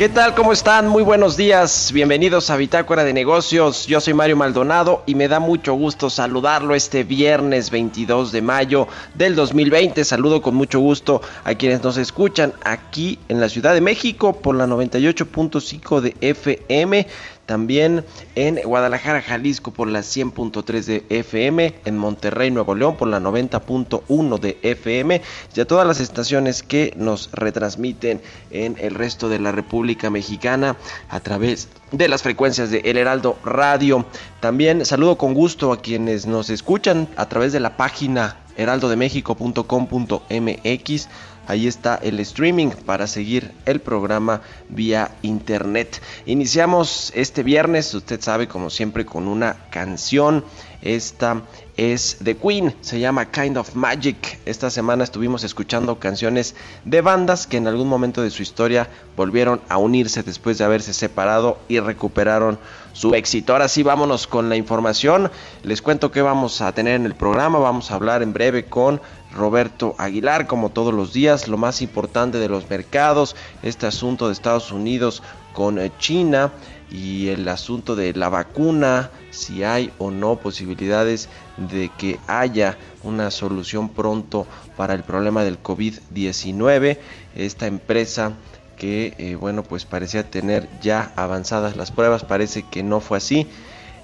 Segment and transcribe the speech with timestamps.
[0.00, 0.34] ¿Qué tal?
[0.34, 0.88] ¿Cómo están?
[0.88, 1.92] Muy buenos días.
[1.92, 3.86] Bienvenidos a Bitácora de Negocios.
[3.86, 8.88] Yo soy Mario Maldonado y me da mucho gusto saludarlo este viernes 22 de mayo
[9.14, 10.02] del 2020.
[10.06, 14.54] Saludo con mucho gusto a quienes nos escuchan aquí en la Ciudad de México por
[14.54, 17.06] la 98.5 de FM
[17.50, 18.06] también
[18.36, 24.38] en Guadalajara, Jalisco por la 100.3 de FM, en Monterrey, Nuevo León por la 90.1
[24.38, 25.20] de FM
[25.56, 28.20] y a todas las estaciones que nos retransmiten
[28.52, 30.76] en el resto de la República Mexicana
[31.08, 34.06] a través de las frecuencias de El Heraldo Radio.
[34.38, 41.08] También saludo con gusto a quienes nos escuchan a través de la página heraldodemexico.com.mx
[41.50, 46.00] Ahí está el streaming para seguir el programa vía internet.
[46.24, 50.44] Iniciamos este viernes, usted sabe, como siempre, con una canción.
[50.80, 51.42] Esta
[51.76, 54.38] es The Queen, se llama Kind of Magic.
[54.46, 59.60] Esta semana estuvimos escuchando canciones de bandas que en algún momento de su historia volvieron
[59.68, 62.60] a unirse después de haberse separado y recuperaron
[62.92, 63.54] su éxito.
[63.54, 65.32] Ahora sí, vámonos con la información.
[65.64, 67.58] Les cuento que vamos a tener en el programa.
[67.58, 69.00] Vamos a hablar en breve con
[69.32, 74.32] Roberto Aguilar, como todos los días, lo más importante de los mercados, este asunto de
[74.32, 76.52] Estados Unidos con eh, China
[76.90, 83.30] y el asunto de la vacuna, si hay o no posibilidades de que haya una
[83.30, 84.46] solución pronto
[84.76, 86.98] para el problema del COVID-19.
[87.36, 88.32] Esta empresa
[88.76, 93.46] que, eh, bueno, pues parecía tener ya avanzadas las pruebas, parece que no fue así.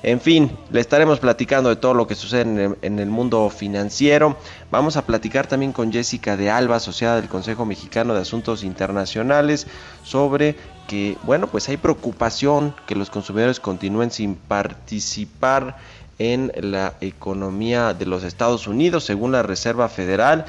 [0.03, 4.37] En fin, le estaremos platicando de todo lo que sucede en el, mundo financiero.
[4.71, 9.67] Vamos a platicar también con Jessica de Alba, asociada del Consejo Mexicano de Asuntos Internacionales,
[10.05, 10.55] sobre
[10.87, 15.77] que, bueno, pues hay preocupación que los consumidores continúen sin participar
[16.19, 20.45] en la economía de los Estados Unidos, según la Reserva Federal.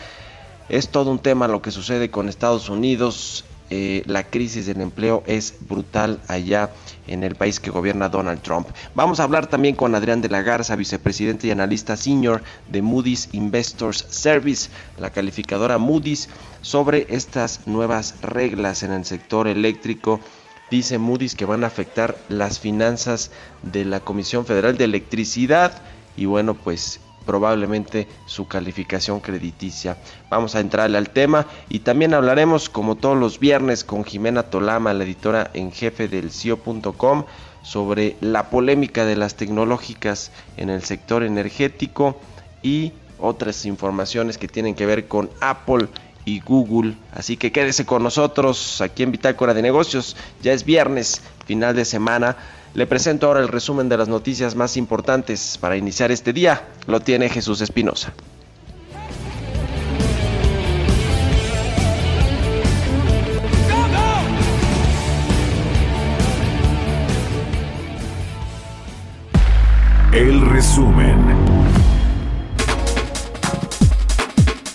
[0.69, 3.45] Es todo un tema lo que sucede con Estados Unidos.
[3.69, 6.71] Eh, la crisis del empleo es brutal allá
[7.05, 8.67] en el país que gobierna Donald Trump.
[8.95, 13.29] Vamos a hablar también con Adrián de la Garza, vicepresidente y analista senior de Moody's
[13.33, 16.29] Investors Service, la calificadora Moody's,
[16.61, 20.21] sobre estas nuevas reglas en el sector eléctrico.
[20.71, 23.31] Dice Moody's que van a afectar las finanzas
[23.63, 25.81] de la Comisión Federal de Electricidad
[26.15, 29.97] y bueno, pues probablemente su calificación crediticia.
[30.31, 34.93] Vamos a entrarle al tema y también hablaremos como todos los viernes con Jimena Tolama,
[34.93, 37.25] la editora en jefe del CIO.com,
[37.61, 42.19] sobre la polémica de las tecnológicas en el sector energético
[42.63, 45.87] y otras informaciones que tienen que ver con Apple
[46.23, 46.95] y Google.
[47.13, 50.15] Así que quédese con nosotros aquí en Bitácora de Negocios.
[50.41, 52.37] Ya es viernes, final de semana.
[52.77, 56.61] Le presento ahora el resumen de las noticias más importantes para iniciar este día.
[56.85, 58.13] Lo tiene Jesús Espinosa.
[70.13, 71.26] El resumen.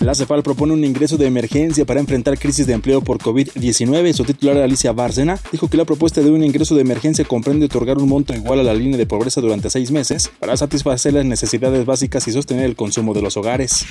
[0.03, 4.11] La CEPAL propone un ingreso de emergencia para enfrentar crisis de empleo por COVID-19.
[4.11, 7.97] Su titular Alicia Bárcena dijo que la propuesta de un ingreso de emergencia comprende otorgar
[7.97, 11.85] un monto igual a la línea de pobreza durante seis meses para satisfacer las necesidades
[11.85, 13.85] básicas y sostener el consumo de los hogares.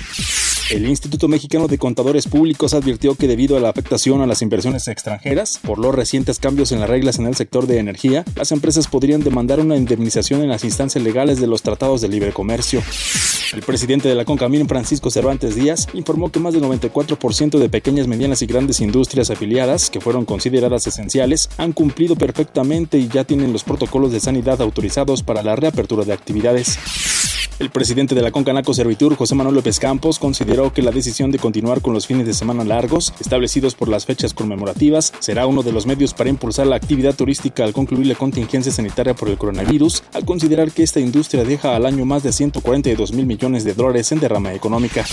[0.69, 4.87] El Instituto Mexicano de Contadores Públicos advirtió que debido a la afectación a las inversiones
[4.87, 8.87] extranjeras por los recientes cambios en las reglas en el sector de energía, las empresas
[8.87, 12.83] podrían demandar una indemnización en las instancias legales de los tratados de libre comercio.
[13.53, 18.07] El presidente de la CONCAMIN, Francisco Cervantes Díaz, informó que más del 94% de pequeñas,
[18.07, 23.53] medianas y grandes industrias afiliadas, que fueron consideradas esenciales, han cumplido perfectamente y ya tienen
[23.53, 26.77] los protocolos de sanidad autorizados para la reapertura de actividades.
[27.59, 31.37] El presidente de la Concanaco Servitur, José Manuel López Campos, consideró que la decisión de
[31.37, 35.71] continuar con los fines de semana largos, establecidos por las fechas conmemorativas, será uno de
[35.71, 40.03] los medios para impulsar la actividad turística al concluir la contingencia sanitaria por el coronavirus,
[40.13, 44.11] al considerar que esta industria deja al año más de 142 mil millones de dólares
[44.11, 45.05] en derrama económica.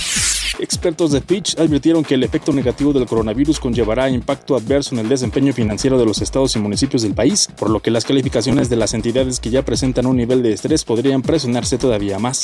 [0.59, 5.09] Expertos de Fitch advirtieron que el efecto negativo del coronavirus conllevará impacto adverso en el
[5.09, 8.77] desempeño financiero de los estados y municipios del país, por lo que las calificaciones de
[8.77, 12.40] las entidades que ya presentan un nivel de estrés podrían presionarse todavía más.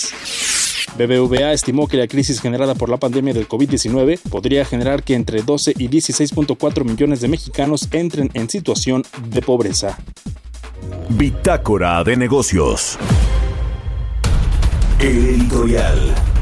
[0.96, 5.42] BBVA estimó que la crisis generada por la pandemia del COVID-19 podría generar que entre
[5.42, 9.98] 12 y 16.4 millones de mexicanos entren en situación de pobreza.
[11.10, 12.98] Bitácora de negocios.
[15.00, 16.35] editorial.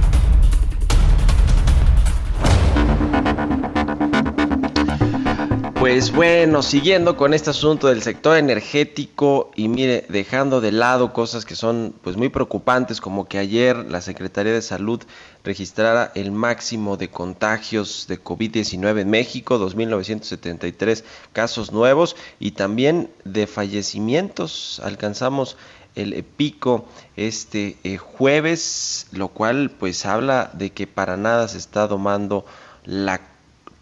[5.84, 11.44] Pues bueno, siguiendo con este asunto del sector energético y mire, dejando de lado cosas
[11.44, 15.02] que son pues muy preocupantes como que ayer la Secretaría de Salud
[15.44, 21.04] registrara el máximo de contagios de COVID-19 en México, 2.973
[21.34, 24.80] casos nuevos y también de fallecimientos.
[24.82, 25.58] Alcanzamos
[25.96, 31.86] el pico este eh, jueves, lo cual pues habla de que para nada se está
[31.86, 32.46] domando
[32.86, 33.33] la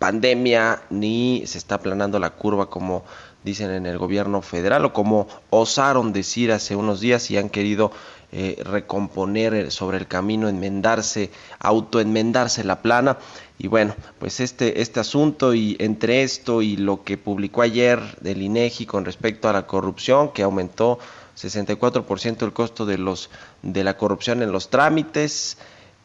[0.02, 3.04] pandemia ni se está aplanando la curva como
[3.44, 7.92] dicen en el gobierno federal o como osaron decir hace unos días y han querido
[8.32, 13.18] eh, recomponer sobre el camino, enmendarse, autoenmendarse la plana.
[13.58, 18.42] Y bueno, pues este, este asunto y entre esto y lo que publicó ayer del
[18.42, 20.98] INEGI con respecto a la corrupción, que aumentó
[21.36, 23.30] 64% el costo de, los,
[23.62, 25.58] de la corrupción en los trámites,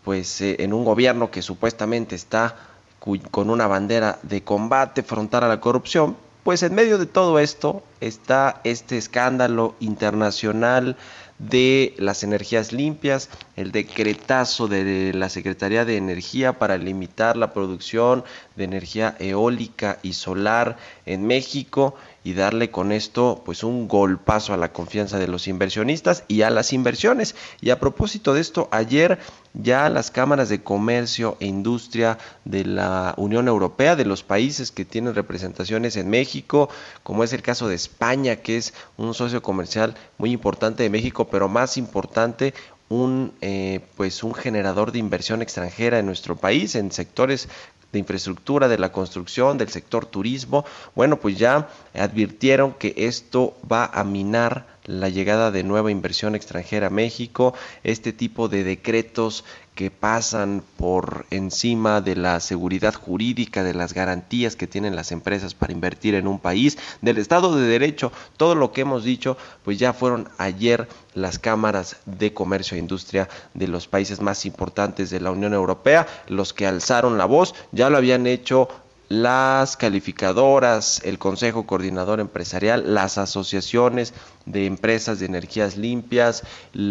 [0.03, 5.47] pues eh, en un gobierno que supuestamente está con una bandera de combate frontal a
[5.47, 10.95] la corrupción, pues en medio de todo esto está este escándalo internacional
[11.39, 18.23] de las energías limpias, el decretazo de la Secretaría de Energía para limitar la producción
[18.55, 21.95] de energía eólica y solar en México
[22.27, 26.49] y darle con esto pues un golpazo a la confianza de los inversionistas y a
[26.49, 27.35] las inversiones.
[27.61, 29.17] Y a propósito de esto, ayer
[29.53, 34.83] ya las cámaras de comercio e industria de la Unión Europea, de los países que
[34.83, 36.67] tienen representaciones en México,
[37.01, 41.29] como es el caso de España, que es un socio comercial muy importante de México,
[41.29, 42.53] pero más importante,
[42.89, 47.47] un eh, pues un generador de inversión extranjera en nuestro país en sectores
[47.91, 53.85] de infraestructura, de la construcción, del sector turismo, bueno, pues ya advirtieron que esto va
[53.85, 57.53] a minar la llegada de nueva inversión extranjera a México,
[57.83, 59.43] este tipo de decretos
[59.75, 65.53] que pasan por encima de la seguridad jurídica, de las garantías que tienen las empresas
[65.53, 69.77] para invertir en un país, del Estado de Derecho, todo lo que hemos dicho, pues
[69.77, 75.19] ya fueron ayer las cámaras de comercio e industria de los países más importantes de
[75.19, 78.69] la Unión Europea, los que alzaron la voz, ya lo habían hecho
[79.09, 84.13] las calificadoras, el Consejo Coordinador Empresarial, las asociaciones
[84.45, 86.43] de empresas de energías limpias,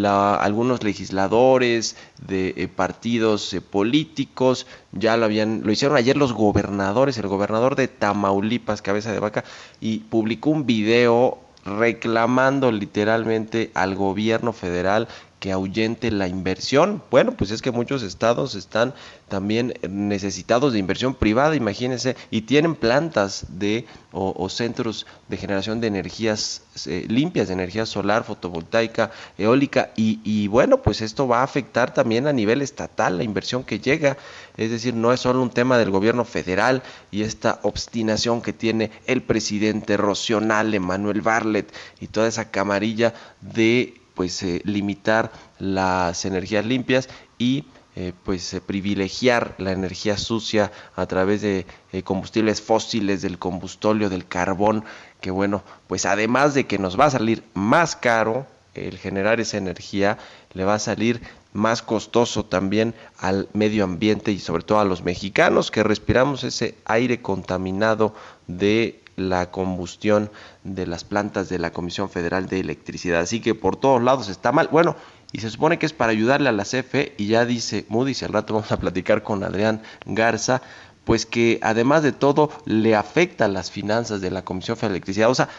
[0.03, 7.17] algunos legisladores de eh, partidos eh, políticos, ya lo habían, lo hicieron ayer los gobernadores,
[7.17, 9.43] el gobernador de Tamaulipas, cabeza de vaca,
[9.79, 15.07] y publicó un video reclamando literalmente al gobierno federal
[15.39, 17.03] que ahuyente la inversión.
[17.11, 18.93] Bueno, pues es que muchos estados están
[19.27, 25.87] también necesitados de inversión privada, imagínense, y tienen plantas de o, centros de generación de
[25.87, 31.43] energías eh, limpias, de energía solar, fotovoltaica, eólica, y, y, bueno, pues esto va a
[31.43, 34.17] afectar también a nivel estatal la inversión que llega,
[34.55, 38.89] es decir, no es solo un tema del gobierno federal y esta obstinación que tiene
[39.05, 46.65] el presidente Rocional, Emanuel Barlet y toda esa camarilla de pues eh, limitar las energías
[46.65, 47.07] limpias
[47.37, 51.65] y eh, pues eh, privilegiar la energía sucia a través de
[52.03, 54.83] combustibles fósiles, del combustóleo, del carbón,
[55.21, 59.57] que bueno, pues además de que nos va a salir más caro el generar esa
[59.57, 60.17] energía,
[60.53, 61.21] le va a salir
[61.53, 66.75] más costoso también al medio ambiente y sobre todo a los mexicanos que respiramos ese
[66.85, 68.13] aire contaminado
[68.47, 70.31] de la combustión
[70.63, 73.19] de las plantas de la Comisión Federal de Electricidad.
[73.19, 74.69] Así que por todos lados está mal.
[74.71, 74.95] Bueno,
[75.33, 78.31] y se supone que es para ayudarle a la CFE y ya dice Moody's, al
[78.31, 80.61] rato vamos a platicar con Adrián Garza,
[81.03, 85.29] pues que además de todo le afecta las finanzas de la Comisión Federal de Electricidad.
[85.29, 85.49] O sea,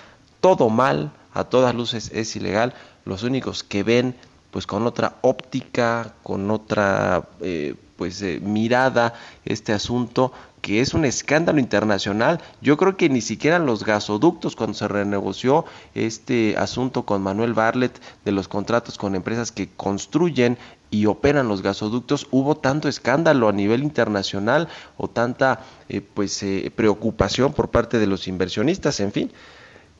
[0.40, 2.74] todo mal, a todas luces es ilegal.
[3.04, 4.14] Los únicos que ven
[4.52, 9.12] pues con otra óptica, con otra eh, pues eh, mirada
[9.44, 12.40] este asunto que es un escándalo internacional.
[12.62, 15.64] Yo creo que ni siquiera los gasoductos, cuando se renegoció
[15.94, 20.58] este asunto con Manuel Barlet de los contratos con empresas que construyen
[20.90, 26.72] y operan los gasoductos, hubo tanto escándalo a nivel internacional o tanta eh, pues eh,
[26.74, 29.32] preocupación por parte de los inversionistas, en fin.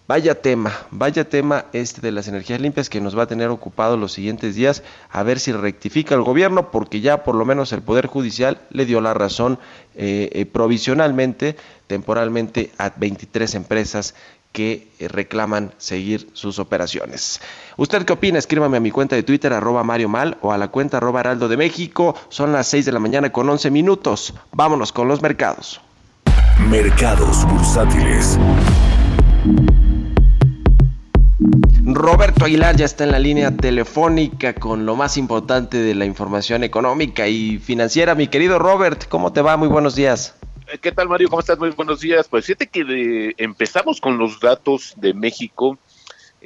[0.08, 3.98] Vaya tema, vaya tema este de las energías limpias que nos va a tener ocupado
[3.98, 7.82] los siguientes días, a ver si rectifica el gobierno, porque ya por lo menos el
[7.82, 9.58] Poder Judicial le dio la razón
[9.96, 11.56] eh, eh, provisionalmente,
[11.88, 14.14] temporalmente, a 23 empresas
[14.50, 17.42] que eh, reclaman seguir sus operaciones.
[17.76, 18.38] ¿Usted qué opina?
[18.38, 21.48] Escríbame a mi cuenta de Twitter, arroba Mario Mal, o a la cuenta arroba Heraldo
[21.48, 22.14] de México.
[22.30, 24.32] Son las 6 de la mañana con 11 minutos.
[24.52, 25.82] Vámonos con los mercados.
[26.58, 28.38] Mercados bursátiles.
[31.94, 36.62] Roberto Aguilar ya está en la línea telefónica con lo más importante de la información
[36.64, 38.14] económica y financiera.
[38.14, 39.56] Mi querido Robert, ¿cómo te va?
[39.56, 40.36] Muy buenos días.
[40.70, 41.28] Eh, ¿Qué tal, Mario?
[41.28, 41.58] ¿Cómo estás?
[41.58, 42.28] Muy buenos días.
[42.28, 45.78] Pues fíjate que empezamos con los datos de México.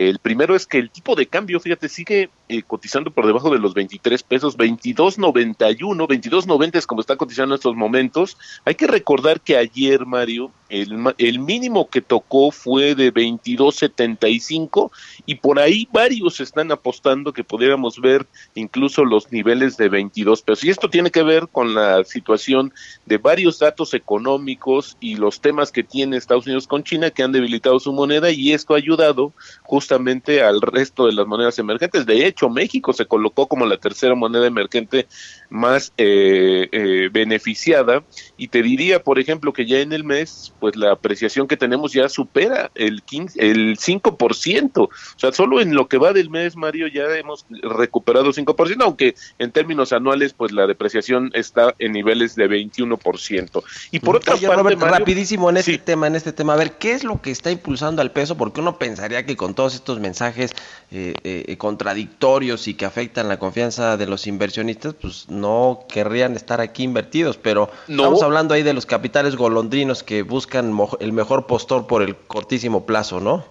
[0.09, 3.61] El primero es que el tipo de cambio, fíjate, sigue eh, cotizando por debajo de
[3.61, 8.37] los 23 pesos, 22.91, 22.90 es como está cotizando en estos momentos.
[8.65, 14.91] Hay que recordar que ayer, Mario, el, mínimo que tocó fue de 22.75
[15.27, 20.65] y por ahí varios están apostando que pudiéramos ver incluso los niveles de 22 pesos.
[20.65, 22.73] Y esto tiene que ver con la situación
[23.07, 27.33] de varios datos económicos y los temas que tiene Estados Unidos con China que han
[27.33, 29.33] debilitado su moneda y esto ha ayudado
[29.63, 32.07] justamente al resto de las monedas emergentes.
[32.07, 35.07] De hecho, México se colocó como la tercera moneda emergente
[35.51, 38.03] más eh, eh, beneficiada
[38.37, 41.93] y te diría, por ejemplo, que ya en el mes pues la apreciación que tenemos
[41.93, 44.79] ya supera el 15, el 5%.
[44.79, 49.15] O sea, solo en lo que va del mes, Mario, ya hemos recuperado 5%, aunque
[49.39, 53.63] en términos anuales, pues la depreciación está en niveles de 21%.
[53.91, 57.05] Y por otra parte, rapidísimo en este tema, en este tema, a ver, ¿qué es
[57.05, 58.37] lo que está impulsando al peso?
[58.37, 60.53] Porque uno pensaría que con todos estos mensajes
[60.91, 66.61] eh, eh, contradictorios y que afectan la confianza de los inversionistas, pues no querrían estar
[66.61, 71.87] aquí invertidos, pero estamos hablando ahí de los capitales golondrinos que buscan el mejor postor
[71.87, 73.45] por el cortísimo plazo, ¿no?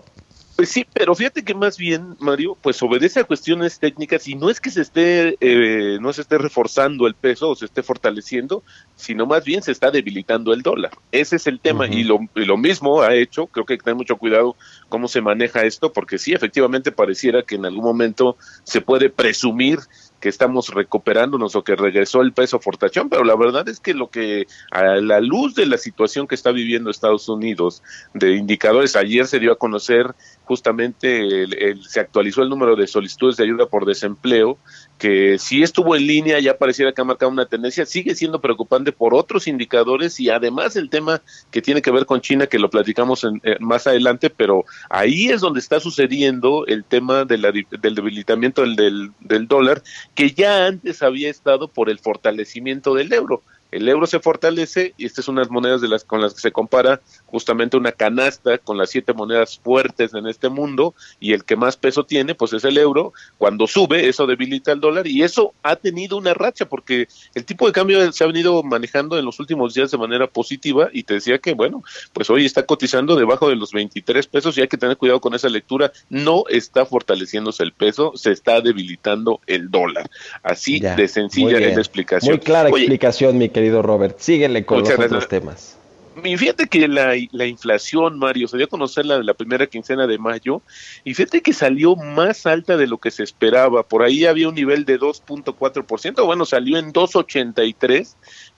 [0.62, 4.48] Pues sí, pero fíjate que más bien, Mario, pues obedece a cuestiones técnicas y no
[4.48, 8.62] es que se esté, eh, no se esté reforzando el peso o se esté fortaleciendo,
[8.96, 10.92] sino más bien se está debilitando el dólar.
[11.12, 13.86] Ese es el tema y, lo, y lo mismo ha hecho, creo que hay que
[13.86, 14.56] tener mucho cuidado
[14.88, 19.80] cómo se maneja esto, porque sí, efectivamente pareciera que en algún momento se puede presumir
[20.22, 24.10] que estamos recuperándonos o que regresó el peso fortachón, pero la verdad es que lo
[24.10, 27.82] que a la luz de la situación que está viviendo Estados Unidos
[28.14, 30.16] de indicadores, ayer se dio a conocer
[30.52, 34.58] justamente el, se actualizó el número de solicitudes de ayuda por desempleo,
[34.98, 38.92] que si estuvo en línea, ya pareciera que ha marcado una tendencia, sigue siendo preocupante
[38.92, 42.70] por otros indicadores y además el tema que tiene que ver con China, que lo
[42.70, 47.42] platicamos en, eh, más adelante, pero ahí es donde está sucediendo el tema del
[47.82, 49.82] debilitamiento del, del dólar
[50.16, 53.42] que ya antes había estado por el fortalecimiento del euro.
[53.72, 56.52] El euro se fortalece y estas son unas monedas de las con las que se
[56.52, 57.00] compara
[57.32, 61.78] justamente una canasta con las siete monedas fuertes en este mundo y el que más
[61.78, 63.14] peso tiene pues es el euro.
[63.38, 67.66] Cuando sube eso debilita el dólar y eso ha tenido una racha porque el tipo
[67.66, 71.16] de cambio se ha venido manejando en los últimos días de manera positiva y te
[71.16, 71.84] decía que bueno
[72.14, 75.34] pues hoy está cotizando debajo de los 23 pesos y hay que tener cuidado con
[75.34, 75.92] esa lectura.
[76.10, 80.10] No está fortaleciéndose el peso se está debilitando el dólar.
[80.44, 82.36] Así de sencilla es la explicación.
[82.36, 84.20] Muy clara explicación mi querido Robert.
[84.20, 85.78] Síguele con los otros temas.
[86.16, 90.18] Fíjate que la, la, inflación, Mario, se dio a conocer la, la primera quincena de
[90.18, 90.62] mayo
[91.04, 93.84] y fíjate que salió más alta de lo que se esperaba.
[93.84, 98.16] Por ahí había un nivel de 2.4%, bueno, salió en 2.83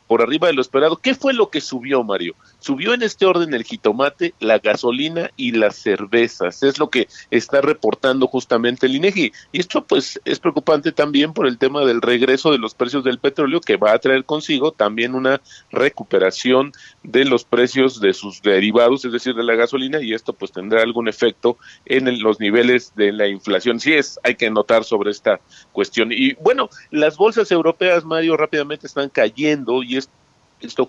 [0.07, 0.98] por arriba de lo esperado.
[0.98, 2.36] ¿Qué fue lo que subió, Mario?
[2.63, 6.63] Subió en este orden el jitomate, la gasolina y las cervezas.
[6.63, 9.34] Es lo que está reportando justamente el INEGI.
[9.51, 13.20] Y esto pues es preocupante también por el tema del regreso de los precios del
[13.20, 15.41] petróleo que va a traer consigo también una
[15.74, 16.72] recuperación
[17.03, 20.84] de los precios de sus derivados, es decir, de la gasolina y esto pues tendrá
[20.84, 23.82] algún efecto en los niveles de la inflación.
[23.82, 25.41] Sí es, hay que notar sobre esta
[25.74, 26.13] cuestión.
[26.13, 30.22] Y bueno, las bolsas europeas, Mario, rápidamente están cayendo y esto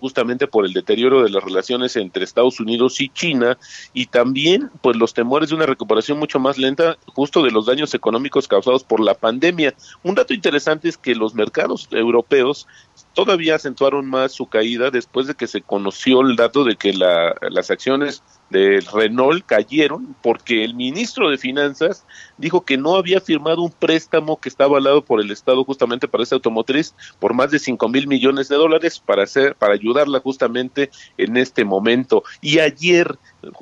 [0.00, 3.58] justamente por el deterioro de las relaciones entre Estados Unidos y China
[3.92, 7.94] y también pues los temores de una recuperación mucho más lenta justo de los daños
[7.94, 9.74] económicos causados por la pandemia.
[10.02, 12.66] Un dato interesante es que los mercados europeos
[13.14, 17.70] todavía acentuaron más su caída después de que se conoció el dato de que las
[17.70, 18.22] acciones
[18.54, 22.06] del Renault cayeron porque el ministro de Finanzas
[22.38, 26.22] dijo que no había firmado un préstamo que estaba avalado por el Estado justamente para
[26.22, 30.90] esta automotriz por más de 5 mil millones de dólares para hacer para ayudarla justamente
[31.18, 32.22] en este momento.
[32.40, 33.18] Y ayer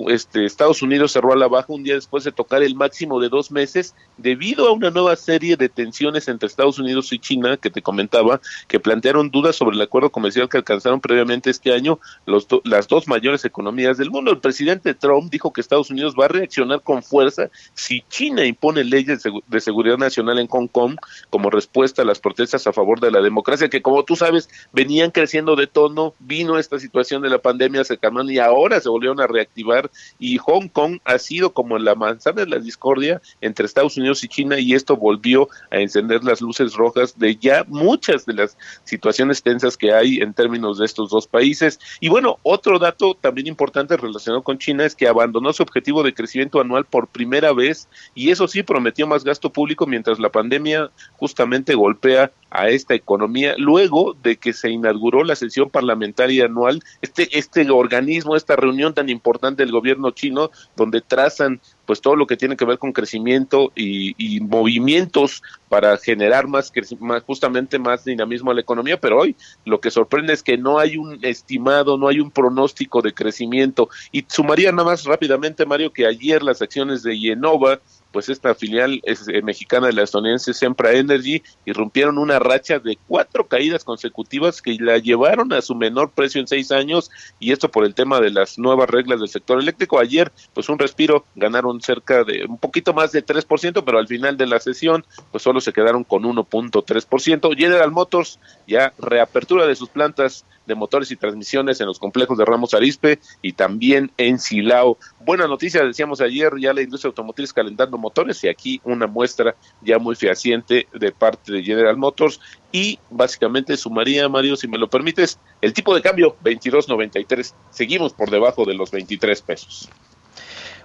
[0.09, 3.29] este, Estados Unidos cerró a la baja un día después de tocar el máximo de
[3.29, 7.71] dos meses debido a una nueva serie de tensiones entre Estados Unidos y China que
[7.71, 12.47] te comentaba que plantearon dudas sobre el acuerdo comercial que alcanzaron previamente este año los
[12.65, 14.31] las dos mayores economías del mundo.
[14.31, 18.85] El presidente Trump dijo que Estados Unidos va a reaccionar con fuerza si China impone
[18.85, 20.97] leyes de seguridad nacional en Hong Kong
[21.31, 25.11] como respuesta a las protestas a favor de la democracia que como tú sabes venían
[25.11, 29.21] creciendo de tono, vino esta situación de la pandemia, se calmaron y ahora se volvieron
[29.21, 29.72] a reactivar
[30.19, 34.29] y Hong Kong ha sido como la manzana de la discordia entre Estados Unidos y
[34.29, 39.43] China y esto volvió a encender las luces rojas de ya muchas de las situaciones
[39.43, 41.79] tensas que hay en términos de estos dos países.
[42.01, 46.15] Y bueno, otro dato también importante relacionado con China es que abandonó su objetivo de
[46.15, 50.91] crecimiento anual por primera vez y eso sí prometió más gasto público mientras la pandemia
[51.17, 57.39] justamente golpea a esta economía luego de que se inauguró la sesión parlamentaria anual, este,
[57.39, 62.37] este organismo, esta reunión tan importante del gobierno chino, donde trazan pues todo lo que
[62.37, 68.55] tiene que ver con crecimiento y, movimientos para generar más, más, justamente más dinamismo a
[68.55, 72.21] la economía, pero hoy lo que sorprende es que no hay un estimado, no hay
[72.21, 73.89] un pronóstico de crecimiento.
[74.11, 77.81] Y sumaría nada más rápidamente, Mario, que ayer las acciones de Yenova
[78.13, 82.99] pues esta filial es, eh, mexicana de la estadounidense Sempra Energy irrumpieron una racha de
[83.09, 87.71] cuatro caídas consecutivas que la llevaron a su menor precio en seis años y esto
[87.71, 89.99] por el tema de las nuevas reglas del sector eléctrico.
[89.99, 94.37] Ayer, pues un respiro, ganaron cerca de un poquito más de 3%, pero al final
[94.37, 97.57] de la sesión, pues solo se quedaron con 1.3%.
[97.57, 102.45] General Motors ya reapertura de sus plantas de motores y transmisiones en los complejos de
[102.45, 104.99] Ramos Arispe y también en Silao.
[105.21, 109.99] Buena noticia, decíamos ayer, ya la industria automotriz calentando motores y aquí una muestra ya
[109.99, 112.41] muy fehaciente de parte de General Motors
[112.71, 117.55] y básicamente sumaría, Mario, si me lo permites, el tipo de cambio 22.93.
[117.71, 119.89] Seguimos por debajo de los 23 pesos.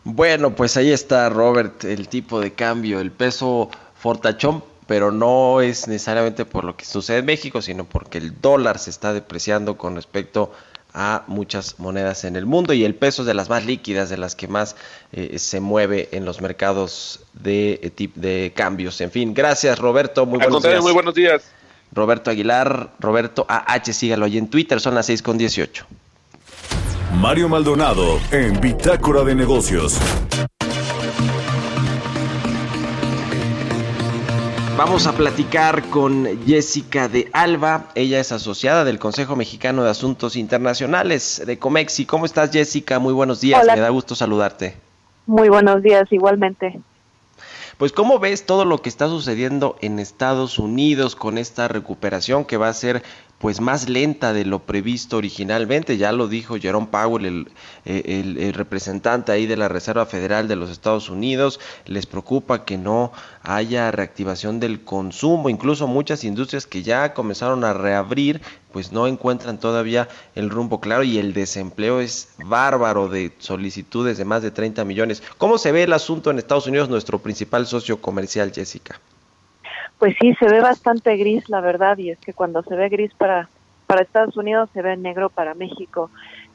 [0.06, 5.88] Bueno, pues ahí está, Robert, el tipo de cambio, el peso fortachón pero no es
[5.88, 9.96] necesariamente por lo que sucede en México, sino porque el dólar se está depreciando con
[9.96, 10.54] respecto
[10.98, 14.18] a muchas monedas en el mundo y el peso es de las más líquidas, de
[14.18, 14.76] las que más
[15.12, 19.00] eh, se mueve en los mercados de, eh, de cambios.
[19.02, 20.82] En fin, gracias Roberto, muy buenos días.
[20.82, 21.52] Muy buenos días.
[21.94, 25.86] Roberto Aguilar, Roberto AH, sígalo ahí en Twitter, son las 6 con 18.
[27.14, 30.00] Mario Maldonado en Bitácora de Negocios.
[34.78, 37.88] Vamos a platicar con Jessica de Alba.
[37.96, 42.06] Ella es asociada del Consejo Mexicano de Asuntos Internacionales de Comexi.
[42.06, 43.00] ¿Cómo estás, Jessica?
[43.00, 43.66] Muy buenos días.
[43.66, 44.78] Me da gusto saludarte.
[45.26, 46.80] Muy buenos días, igualmente.
[47.80, 52.58] Pues cómo ves todo lo que está sucediendo en Estados Unidos con esta recuperación que
[52.58, 53.02] va a ser
[53.39, 57.47] pues más lenta de lo previsto originalmente, ya lo dijo Jerome Powell,
[57.86, 58.04] eh,
[58.39, 63.12] el, representante ahí de la Reserva Federal de los Estados Unidos, les preocupa que no
[63.43, 69.60] haya reactivación del consumo, incluso muchas industrias que ya comenzaron a reabrir, pues no encuentran
[69.60, 74.84] todavía el rumbo claro y el desempleo es bárbaro de solicitudes de más de 30
[74.84, 75.21] millones.
[75.38, 79.00] ¿Cómo se ve el asunto en Estados Unidos, nuestro principal socio comercial, Jessica?
[80.00, 83.14] Pues sí, se ve bastante gris, la verdad, y es que cuando se ve gris
[83.16, 83.50] para,
[83.88, 86.12] para Estados Unidos, se ve negro para México.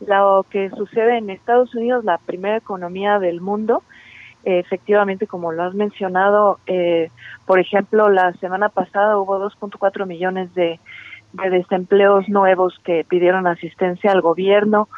[0.06, 3.82] Lo que sucede en Estados Unidos, la primera economía del mundo,
[4.44, 7.10] efectivamente, como lo has mencionado, eh,
[7.46, 10.78] por ejemplo, la semana pasada hubo 2.4 millones de,
[11.32, 14.88] de, desempleos nuevos que pidieron asistencia al gobierno.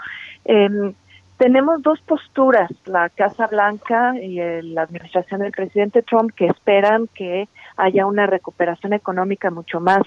[0.45, 0.93] Eh,
[1.37, 7.49] tenemos dos posturas, la Casa Blanca y la administración del presidente Trump, que esperan que
[7.77, 10.03] haya una recuperación económica mucho más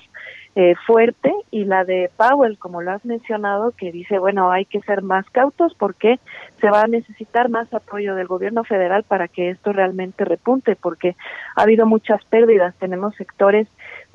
[0.56, 4.82] eh, fuerte, y la de Powell, como lo has mencionado, que dice, bueno, hay que
[4.82, 6.20] ser más cautos porque
[6.60, 11.16] se va a necesitar más apoyo del gobierno federal para que esto realmente repunte, porque
[11.56, 12.74] ha habido muchas pérdidas.
[12.80, 13.68] Tenemos sectores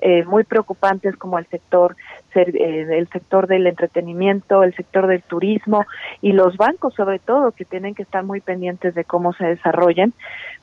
[0.04, 1.94] eh, muy preocupantes como el sector
[2.34, 5.86] eh, el sector del entretenimiento, el sector del turismo
[6.20, 10.12] y los bancos sobre todo que tienen que estar muy pendientes de cómo se desarrollen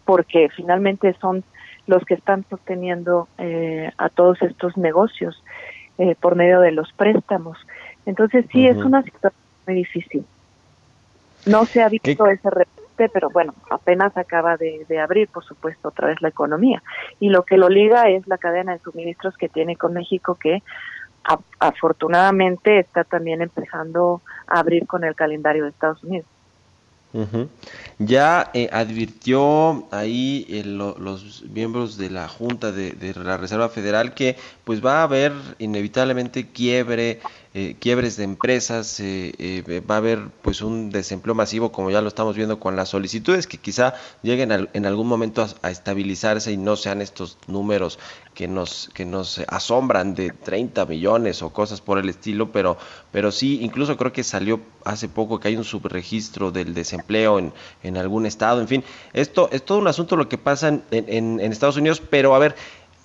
[0.03, 1.45] porque finalmente son
[1.87, 5.41] los que están sosteniendo eh, a todos estos negocios
[6.21, 7.57] por medio de los préstamos.
[8.05, 10.25] Entonces sí es una situación muy difícil.
[11.45, 12.49] No se ha visto ese
[13.07, 16.83] pero bueno, apenas acaba de, abrir, por supuesto, otra vez la economía.
[17.19, 20.61] Y lo que lo liga es la cadena de suministros que tiene con México, que
[21.59, 26.27] afortunadamente está también empezando a abrir con el calendario de Estados Unidos.
[27.97, 34.13] Ya eh, advirtió ahí eh, los miembros de la Junta de, de, la Reserva Federal
[34.13, 37.19] que pues va a haber inevitablemente quiebre
[37.55, 41.99] eh, quiebres de empresas, eh, eh, va a haber pues un desempleo masivo como ya
[41.99, 46.57] lo estamos viendo con las solicitudes que quizá lleguen en algún momento a, estabilizarse y
[46.57, 47.97] no sean estos números
[48.35, 52.77] que nos que nos asombran de 30 millones o cosas por el estilo, pero
[53.11, 57.51] pero sí incluso creo que salió hace poco que hay un subregistro del desempleo en,
[57.81, 58.83] en algún estado, en fin,
[59.13, 62.39] esto es todo un asunto lo que pasa en, en, en Estados Unidos, pero a
[62.39, 62.55] ver,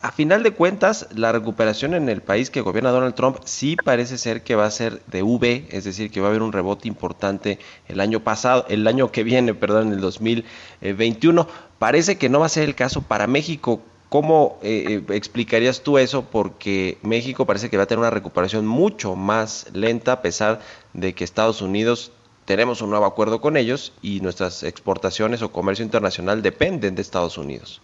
[0.05, 4.19] a final de cuentas, la recuperación en el país que gobierna Donald Trump sí parece
[4.19, 6.89] ser que va a ser de V, es decir, que va a haber un rebote
[6.89, 11.49] importante el año pasado, el año que viene, perdón, en el 2021.
[11.79, 13.81] Parece que no va a ser el caso para México.
[14.11, 16.27] ¿Cómo eh, eh, explicarías tú eso?
[16.31, 20.61] Porque México parece que va a tener una recuperación mucho más lenta a pesar
[20.93, 22.13] de que Estados Unidos
[22.45, 27.39] tenemos un nuevo acuerdo con ellos y nuestras exportaciones o comercio internacional dependen de Estados
[27.39, 27.81] Unidos.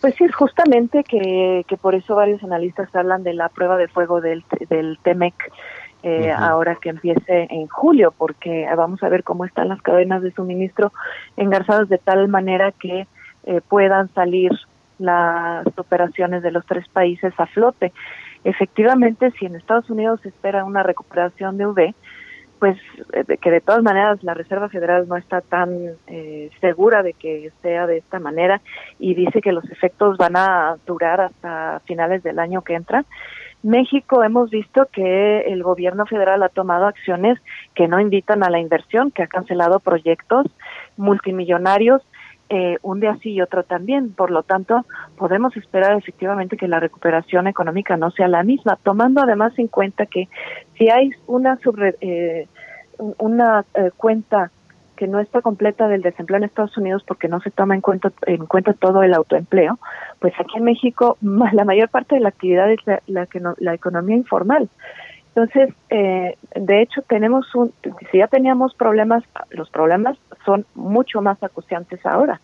[0.00, 3.88] Pues sí, es justamente que, que por eso varios analistas hablan de la prueba de
[3.88, 5.34] fuego del, del TEMEC.
[6.02, 10.30] Eh, ahora que empiece en julio, porque vamos a ver cómo están las cadenas de
[10.30, 10.92] suministro
[11.36, 13.08] engarzadas de tal manera que
[13.44, 14.52] eh, puedan salir
[14.98, 17.92] las operaciones de los tres países a flote.
[18.44, 21.94] Efectivamente, si en Estados Unidos se espera una recuperación de V,
[22.58, 22.76] pues
[23.12, 27.52] eh, que de todas maneras la Reserva Federal no está tan eh, segura de que
[27.62, 28.60] sea de esta manera
[28.98, 33.04] y dice que los efectos van a durar hasta finales del año que entra.
[33.62, 37.38] México hemos visto que el gobierno federal ha tomado acciones
[37.74, 40.46] que no invitan a la inversión, que ha cancelado proyectos
[40.96, 42.02] multimillonarios
[42.48, 44.12] eh, un día sí y otro también.
[44.12, 49.20] Por lo tanto, podemos esperar efectivamente que la recuperación económica no sea la misma, tomando
[49.20, 50.28] además en cuenta que
[50.78, 51.58] si hay una,
[52.00, 52.46] eh,
[53.18, 54.50] una eh, cuenta
[54.96, 58.12] que no está completa del desempleo en Estados Unidos porque no se toma en cuenta,
[58.26, 59.78] en cuenta todo el autoempleo,
[60.20, 61.18] pues aquí en México
[61.52, 64.68] la mayor parte de la actividad es la, la, que la economía informal.
[65.36, 67.70] Entonces, eh, de hecho, tenemos un,
[68.10, 72.40] si ya teníamos problemas, los problemas son mucho más acuciantes ahora,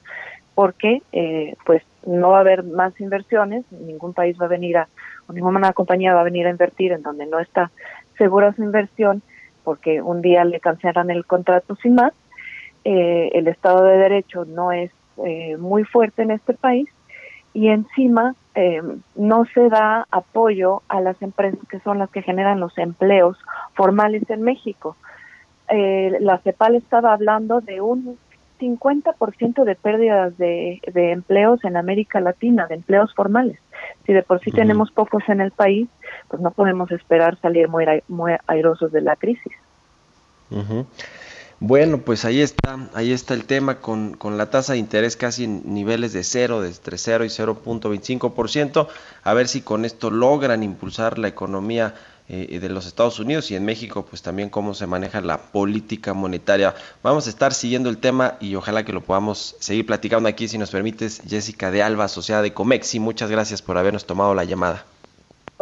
[0.55, 4.89] porque eh, pues no va a haber más inversiones, ningún país va a venir a,
[5.27, 7.71] o ninguna compañía va a venir a invertir en donde no está
[8.19, 9.23] segura su inversión,
[9.65, 12.13] porque un día le cancelan el contrato sin más.
[12.85, 14.91] Eh, el Estado de Derecho no es
[15.59, 16.89] muy fuerte en este país
[17.55, 18.83] y encima eh,
[19.15, 23.39] no se da apoyo a las empresas que son las que generan los empleos
[23.75, 24.97] formales en México.
[25.69, 28.19] Eh, la CEPAL estaba hablando de un
[28.61, 33.59] 50% de pérdidas de, empleos en América Latina, de empleos formales.
[34.07, 35.89] Si de por sí tenemos pocos en el país,
[36.29, 39.53] pues no podemos esperar salir muy, muy airosos de la crisis.
[41.65, 45.45] Bueno, pues ahí está, ahí está el tema con, con la tasa de interés casi
[45.45, 48.89] en niveles de cero, de entre 0 y 0.25%,
[49.23, 51.95] a ver si con esto logran impulsar la economía
[52.29, 56.15] eh, de los Estados Unidos y en México, pues también cómo se maneja la política
[56.15, 56.75] monetaria.
[57.01, 60.59] Vamos a estar siguiendo el tema y ojalá que lo podamos seguir platicando aquí, si
[60.59, 62.99] nos permites, Jessica de Alba, asociada de Comexi.
[62.99, 64.85] Muchas gracias por habernos tomado la llamada.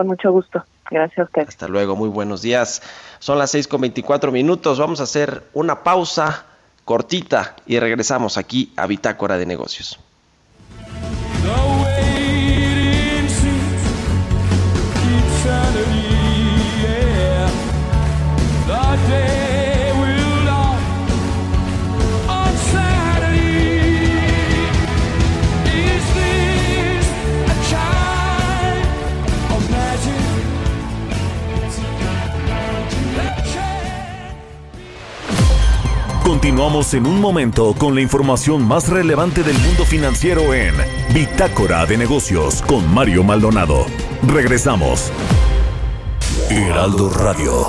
[0.00, 0.64] Con mucho gusto.
[0.90, 2.80] Gracias, Hasta luego, muy buenos días.
[3.18, 4.78] Son las 6 con 24 minutos.
[4.78, 6.46] Vamos a hacer una pausa
[6.86, 10.00] cortita y regresamos aquí a Bitácora de Negocios.
[36.40, 40.74] Continuamos en un momento con la información más relevante del mundo financiero en
[41.12, 43.84] Bitácora de Negocios con Mario Maldonado.
[44.26, 45.12] Regresamos.
[46.48, 47.66] Heraldo Radio.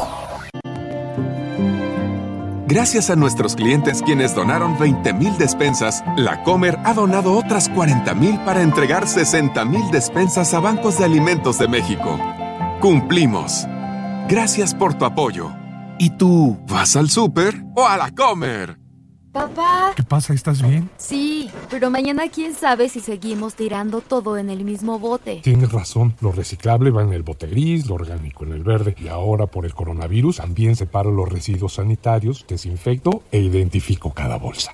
[2.66, 8.14] Gracias a nuestros clientes quienes donaron 20 mil despensas, la Comer ha donado otras 40
[8.14, 12.18] mil para entregar 60 mil despensas a bancos de alimentos de México.
[12.80, 13.68] Cumplimos.
[14.30, 15.61] Gracias por tu apoyo.
[16.02, 18.76] ¿Y tú vas al súper o a la comer?
[19.32, 19.94] Papá.
[19.96, 20.34] ¿Qué pasa?
[20.34, 20.90] ¿Estás bien?
[20.98, 25.42] Sí, pero mañana quién sabe si seguimos tirando todo en el mismo bote.
[25.44, 28.96] Tienes razón, lo reciclable va en el bote gris, lo orgánico en el verde.
[29.00, 34.74] Y ahora por el coronavirus también separo los residuos sanitarios, desinfecto e identifico cada bolsa.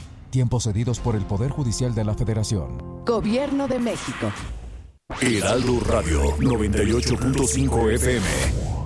[0.31, 2.77] Tiempos cedidos por el Poder Judicial de la Federación.
[3.05, 4.31] Gobierno de México.
[5.19, 8.80] Heraldo Radio 98.5 FM.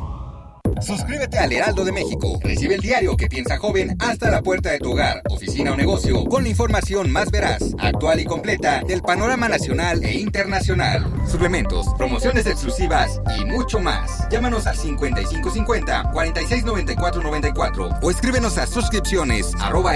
[0.81, 2.39] Suscríbete al Heraldo de México.
[2.43, 6.25] Recibe el diario que piensa joven hasta la puerta de tu hogar, oficina o negocio,
[6.25, 11.11] con la información más veraz, actual y completa del panorama nacional e internacional.
[11.27, 14.27] Suplementos, promociones exclusivas y mucho más.
[14.29, 19.95] Llámanos al 5550 469494 o escríbenos a suscripciones arroba.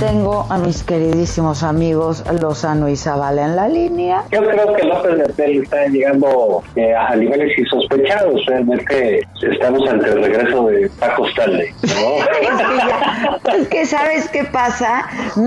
[0.00, 4.24] Tengo a mis queridísimos amigos Lozano y Zavala en la línea.
[4.32, 8.40] Yo creo que López Gatel está llegando eh, a niveles insospechados.
[8.46, 11.68] Realmente estamos ante el regreso de Paco Stanley.
[11.82, 13.54] ¿no?
[13.54, 15.06] es que sabes qué pasa.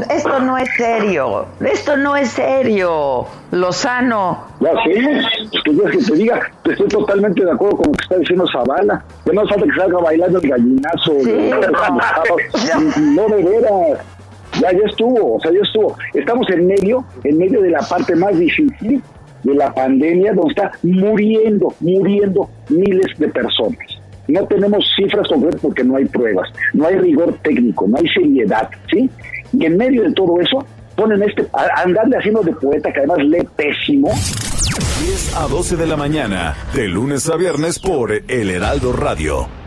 [0.10, 1.48] Esto no es serio.
[1.60, 3.26] Esto no es serio.
[3.52, 4.46] Lozano.
[4.60, 4.94] No, sí.
[5.76, 9.04] Pues que te diga, estoy totalmente de acuerdo con lo que está diciendo Zavala.
[9.26, 11.12] Ya no falta que salga bailando el gallinazo.
[11.24, 11.52] Sí.
[13.16, 13.83] No, de veras.
[14.62, 15.96] Ya, ya estuvo, o sea, ya estuvo.
[16.14, 19.02] Estamos en medio, en medio de la parte más difícil
[19.44, 23.80] de la pandemia, donde está muriendo, muriendo miles de personas.
[24.28, 28.70] No tenemos cifras concretas porque no hay pruebas, no hay rigor técnico, no hay seriedad,
[28.90, 29.10] ¿sí?
[29.52, 30.66] Y en medio de todo eso,
[30.96, 34.10] ponen este, andarle haciendo de poeta, que además lee pésimo.
[34.10, 39.63] 10 a 12 de la mañana, de lunes a viernes por El Heraldo Radio.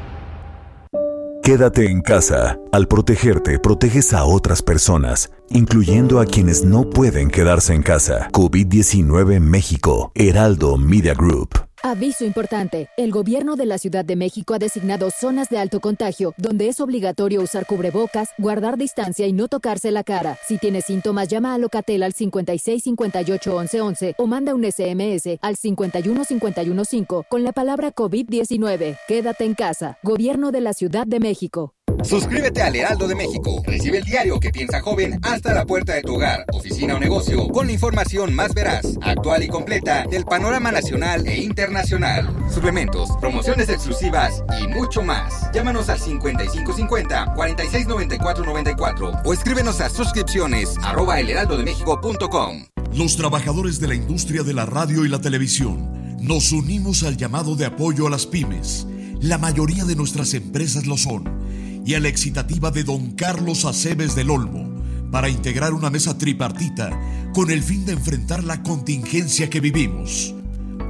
[1.47, 2.59] Quédate en casa.
[2.73, 8.29] Al protegerte, proteges a otras personas, incluyendo a quienes no pueden quedarse en casa.
[8.33, 10.11] COVID-19 México.
[10.17, 11.51] Heraldo Media Group.
[11.83, 12.89] Aviso importante.
[12.97, 16.81] El gobierno de la Ciudad de México ha designado zonas de alto contagio, donde es
[16.81, 20.39] obligatorio usar cubrebocas, guardar distancia y no tocarse la cara.
[20.47, 25.39] Si tienes síntomas, llama a Locatel al 56 58 11 11 o manda un SMS
[25.41, 28.99] al 51 51 5 con la palabra COVID-19.
[29.07, 29.99] Quédate en casa.
[30.03, 31.76] Gobierno de la Ciudad de México.
[32.07, 33.63] Suscríbete al Heraldo de México.
[33.67, 37.49] Recibe el diario que piensa joven hasta la puerta de tu hogar, oficina o negocio,
[37.49, 42.33] con la información más veraz, actual y completa del panorama nacional e internacional.
[42.49, 45.51] Suplementos, promociones exclusivas y mucho más.
[45.53, 52.67] Llámanos al 5550 469494 o escríbenos a suscripciones arroba elheraldodemexico.com.
[52.95, 57.57] Los trabajadores de la industria de la radio y la televisión nos unimos al llamado
[57.57, 58.87] de apoyo a las pymes.
[59.21, 64.17] La mayoría de nuestras empresas lo son y a la excitativa de don Carlos Aceves
[64.17, 66.91] del Olmo para integrar una mesa tripartita
[67.33, 70.35] con el fin de enfrentar la contingencia que vivimos.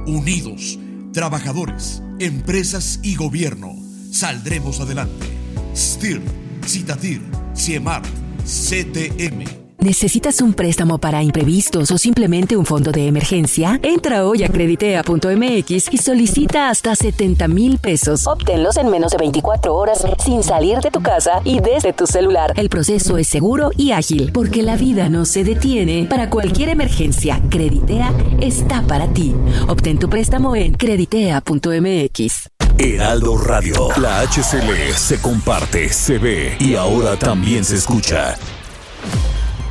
[0.07, 0.79] Unidos,
[1.13, 3.75] trabajadores, empresas y gobierno,
[4.11, 5.27] saldremos adelante.
[5.75, 6.21] STIR,
[6.65, 7.21] Citatir,
[7.55, 8.01] CIEMAR,
[8.43, 9.66] CTM.
[9.79, 13.79] ¿Necesitas un préstamo para imprevistos o simplemente un fondo de emergencia?
[13.83, 18.25] Entra hoy a creditea.mx y solicita hasta 70 mil pesos.
[18.25, 22.53] Obténlos en menos de 24 horas sin salir de tu casa y desde tu celular.
[22.55, 26.07] El proceso es seguro y ágil porque la vida no se detiene.
[26.09, 28.11] Para cualquier emergencia, Creditea
[28.41, 29.35] está para ti.
[29.67, 32.49] Obtén tu préstamo en creditea.mx.
[32.79, 33.89] Heraldo Radio.
[34.01, 38.35] La HCL se comparte, se ve y ahora también se escucha.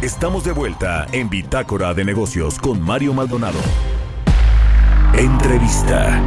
[0.07, 3.59] Estamos de vuelta en Bitácora de Negocios con Mario Maldonado.
[5.19, 6.23] Entrevista.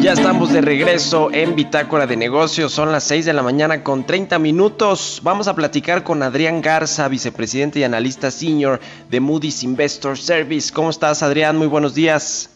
[0.00, 2.72] Ya estamos de regreso en Bitácora de Negocios.
[2.72, 5.20] Son las 6 de la mañana con 30 minutos.
[5.22, 10.72] Vamos a platicar con Adrián Garza, vicepresidente y analista senior de Moody's Investor Service.
[10.72, 11.58] ¿Cómo estás, Adrián?
[11.58, 12.48] Muy buenos días.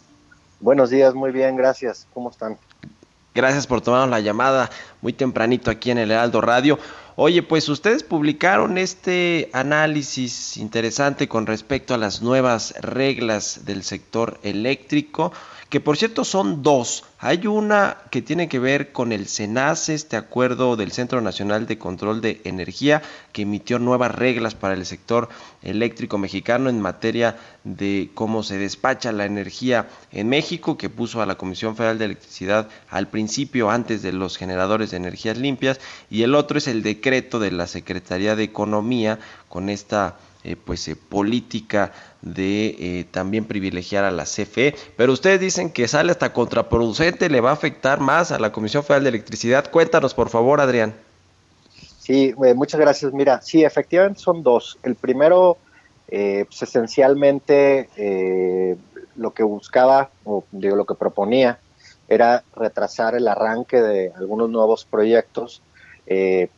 [0.60, 2.08] Buenos días, muy bien, gracias.
[2.14, 2.56] ¿Cómo están?
[3.34, 4.70] Gracias por tomarnos la llamada
[5.02, 6.78] muy tempranito aquí en el Heraldo Radio.
[7.16, 14.38] Oye, pues ustedes publicaron este análisis interesante con respecto a las nuevas reglas del sector
[14.44, 15.32] eléctrico
[15.74, 17.02] que por cierto son dos.
[17.18, 21.78] Hay una que tiene que ver con el SENACE, este acuerdo del Centro Nacional de
[21.78, 25.28] Control de Energía, que emitió nuevas reglas para el sector
[25.62, 31.26] eléctrico mexicano en materia de cómo se despacha la energía en México, que puso a
[31.26, 36.22] la Comisión Federal de Electricidad al principio antes de los generadores de energías limpias, y
[36.22, 40.94] el otro es el decreto de la Secretaría de Economía con esta eh, pues eh,
[40.96, 47.30] política de eh, también privilegiar a la CFE, pero ustedes dicen que sale hasta contraproducente,
[47.30, 49.70] le va a afectar más a la Comisión Federal de Electricidad.
[49.70, 50.94] Cuéntanos, por favor, Adrián.
[51.98, 53.14] Sí, eh, muchas gracias.
[53.14, 54.78] Mira, sí, efectivamente son dos.
[54.82, 55.56] El primero,
[56.08, 57.88] eh, pues esencialmente
[59.16, 61.58] lo que buscaba, o digo, lo que proponía,
[62.06, 65.62] era retrasar el arranque de algunos nuevos proyectos,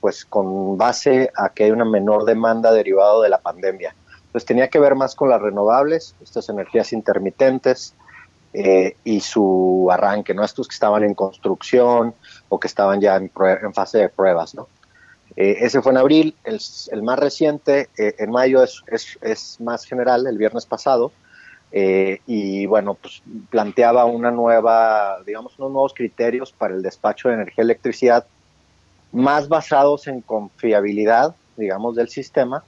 [0.00, 3.94] pues con base a que hay una menor demanda derivado de la pandemia
[4.36, 7.94] pues tenía que ver más con las renovables, estas energías intermitentes
[8.52, 10.44] eh, y su arranque, ¿no?
[10.44, 12.14] Estos que estaban en construcción
[12.50, 13.30] o que estaban ya en,
[13.72, 14.68] fase de pruebas, ¿no?
[15.36, 18.82] Eh, ese fue en abril, el, más reciente, eh, en mayo es,
[19.22, 21.12] es, más general, el viernes pasado,
[21.72, 27.62] y bueno, pues planteaba una nueva, digamos, unos nuevos criterios para el despacho de energía
[27.62, 28.26] y electricidad
[29.16, 32.62] más basados en confiabilidad, digamos, del sistema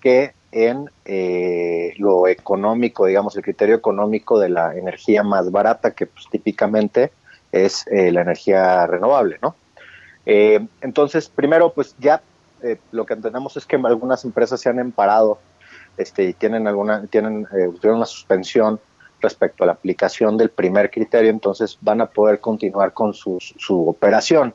[0.00, 6.06] que en eh, lo económico, digamos, el criterio económico de la energía más barata, que
[6.06, 7.12] pues, típicamente
[7.52, 9.54] es eh, la energía renovable, ¿no?
[10.26, 12.20] Eh, entonces, primero, pues ya
[12.92, 15.38] lo que entendemos es que algunas empresas se han emparado
[15.96, 17.46] este, y tienen alguna, tienen,
[17.82, 18.78] una suspensión
[19.20, 23.88] respecto a la aplicación del primer criterio, entonces van a poder continuar con su, su
[23.88, 24.54] operación.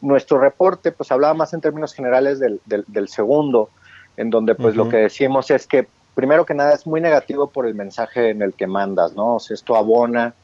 [0.00, 3.68] Nuestro reporte, pues hablaba más en términos generales del, del, del segundo,
[4.16, 5.86] en donde pues lo que decimos es que
[6.18, 9.36] primero que nada es muy negativo por el mensaje en el que mandas, ¿no?
[9.36, 10.34] O sea, esto abona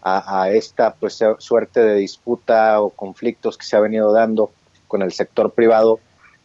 [0.00, 4.52] a, esta pues suerte de disputa o conflictos que se ha venido dando
[4.86, 5.98] con el sector privado,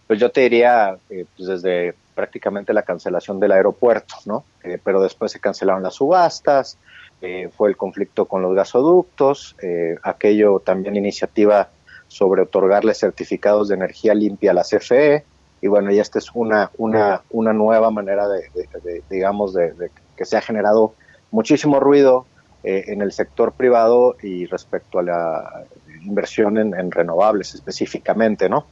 [0.08, 4.44] pues yo te diría eh, pues desde prácticamente la cancelación del aeropuerto, ¿no?
[4.64, 6.80] Eh, pero después se cancelaron las subastas,
[7.22, 9.56] eh, fue el conflicto con los gasoductos,
[10.02, 11.70] aquello también iniciativa
[12.10, 15.24] sobre otorgarle certificados de energía limpia a la CFE,
[15.62, 20.38] y bueno, y esta es una, una, una nueva manera de, digamos, de, que se
[20.38, 20.94] ha generado
[21.32, 22.26] muchísimo ruido
[22.64, 25.64] eh, en el sector privado y respecto a la
[26.04, 28.66] inversión en, renovables específicamente, ¿no?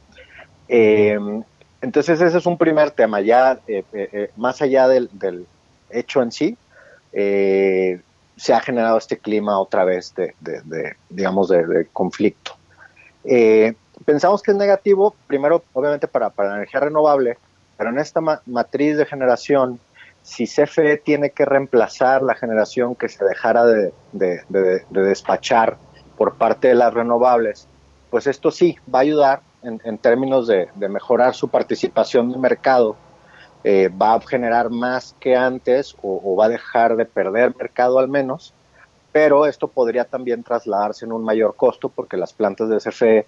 [0.68, 1.18] Eh,
[1.80, 5.46] entonces ese es un primer tema, ya eh, más allá del, del,
[5.90, 6.56] hecho en sí,
[7.12, 10.34] se ha generado este clima otra vez de,
[11.08, 12.57] digamos, de, conflicto.
[13.30, 13.74] Eh,
[14.06, 17.36] pensamos que es negativo, primero, obviamente, para, la energía renovable,
[17.76, 19.78] pero en esta matriz de generación,
[20.22, 23.92] si CFE tiene que reemplazar la generación que se dejara de,
[24.90, 25.76] despachar
[26.16, 27.68] por parte de las renovables,
[28.10, 32.96] pues esto sí va a ayudar en, términos de, mejorar su participación de mercado,
[33.62, 38.08] eh, va a generar más que antes o, va a dejar de perder mercado al
[38.08, 38.54] menos,
[39.12, 43.26] pero esto podría también trasladarse en un mayor costo porque las plantas de CFE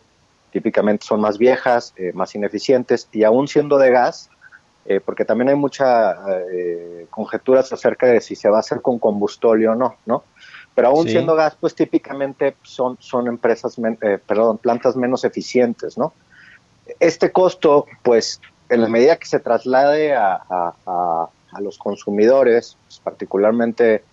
[0.50, 4.30] típicamente son más viejas, eh, más ineficientes y aún siendo de gas,
[4.84, 6.16] eh, porque también hay muchas
[6.52, 10.24] eh, conjeturas acerca de si se va a hacer con combustóleo o no, ¿no?
[10.74, 13.76] Pero aún siendo gas, pues típicamente son, son empresas,
[14.26, 16.14] perdón, plantas menos eficientes, ¿no?
[17.00, 21.28] Este costo, pues, en la medida que se traslade a, a,
[21.60, 24.04] los consumidores, pues, particularmente,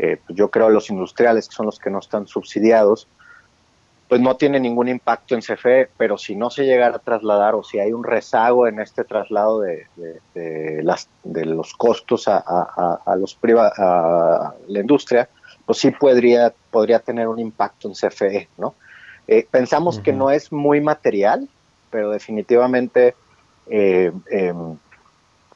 [0.00, 3.08] pues, yo creo los industriales, que son los que no están subsidiados,
[4.08, 7.62] pues no tiene ningún impacto en CFE, pero si no se llegara a trasladar o
[7.62, 9.86] si hay un rezago en este traslado de,
[10.82, 13.38] las, de los costos a, a, los
[13.78, 15.28] a la industria,
[15.66, 18.74] pues sí podría, podría tener un impacto en CFE, ¿no?
[19.26, 21.46] Eh, pensamos que no es muy material,
[21.90, 23.14] pero definitivamente
[23.68, 24.78] eh, em,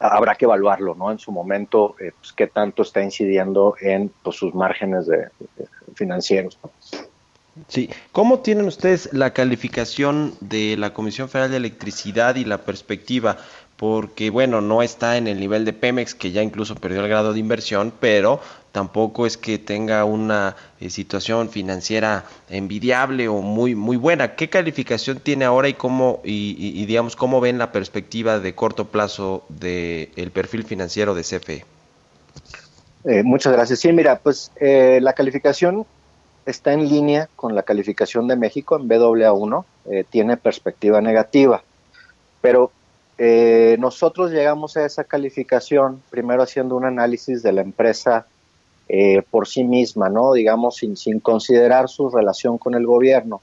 [0.03, 1.11] habrá que evaluarlo, ¿no?
[1.11, 5.07] En su momento, eh, pues, qué tanto está incidiendo en pues, sus márgenes
[5.95, 6.59] financieros.
[7.69, 13.37] Sí, ¿cómo tienen ustedes la calificación de la Comisión Federal de Electricidad y la perspectiva?
[13.83, 17.33] Porque, bueno, no está en el nivel de Pemex, que ya incluso perdió el grado
[17.33, 18.39] de inversión, pero
[18.71, 24.37] tampoco es que tenga una eh, situación financiera envidiable o muy muy buena.
[24.37, 29.43] ¿Qué calificación tiene ahora y cómo y, digamos cómo ven la perspectiva de corto plazo
[29.49, 31.65] del el perfil financiero de CFE?
[33.05, 33.81] Eh, muchas gracias.
[33.81, 35.87] Sí, mira, pues eh, la calificación
[36.47, 41.65] está en línea con la calificación de México en BAA1, eh, tiene perspectiva negativa,
[42.41, 42.71] pero
[43.19, 48.27] eh, nosotros llegamos a esa calificación primero haciendo un análisis de la empresa
[48.95, 50.35] eh, por sí misma, ¿no?
[50.35, 53.41] Digamos, sin, sin considerar su relación con el gobierno.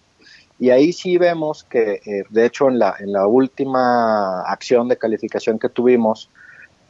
[0.60, 5.70] Y ahí sí vemos que, eh, de hecho, en la, última acción de calificación que
[5.70, 6.30] tuvimos,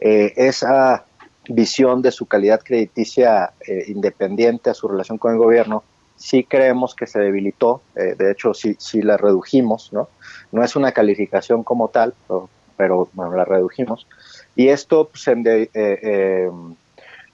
[0.01, 1.05] eh, esa
[1.47, 3.53] visión de su calidad crediticia
[3.87, 5.83] independiente a su relación con el gobierno,
[6.17, 10.09] sí creemos que se debilitó, de hecho sí, sí la redujimos, ¿no?
[10.51, 12.49] No es una calificación como tal, pero,
[12.87, 14.07] bueno, la redujimos.
[14.55, 15.43] Y esto pues, en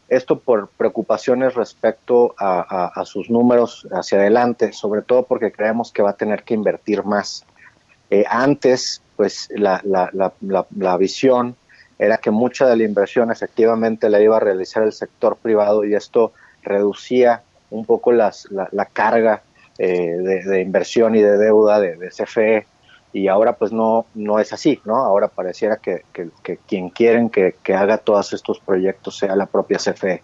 [0.07, 6.11] esto por preocupaciones respecto a, sus números hacia adelante, sobre todo porque creemos que va
[6.11, 7.45] a tener que invertir más.
[8.11, 11.55] Eh, antes, pues la, la, visión
[11.97, 15.95] era que mucha de la inversión efectivamente la iba a realizar el sector privado y
[15.95, 17.41] esto reducía
[17.71, 19.41] un poco las, la, carga
[19.79, 22.65] eh, de, inversión y de deuda de, de CFE
[23.15, 24.97] y ahora pues no, no es así, ¿no?
[24.97, 26.03] Ahora pareciera que,
[26.67, 30.21] quien quieren que, haga todos estos proyectos sea la propia CFE.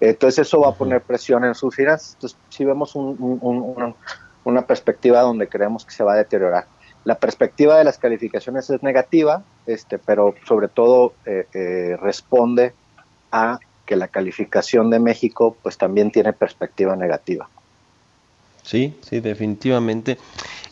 [0.00, 2.14] Entonces eso va a poner presión en sus finanzas.
[2.14, 6.64] Entonces si vemos una perspectiva donde creemos que se va a deteriorar.
[7.04, 12.72] La perspectiva de las calificaciones es negativa, este, pero sobre todo eh, eh, responde
[13.32, 17.50] a que la calificación de México pues también tiene perspectiva negativa.
[18.62, 20.16] Sí, sí, definitivamente.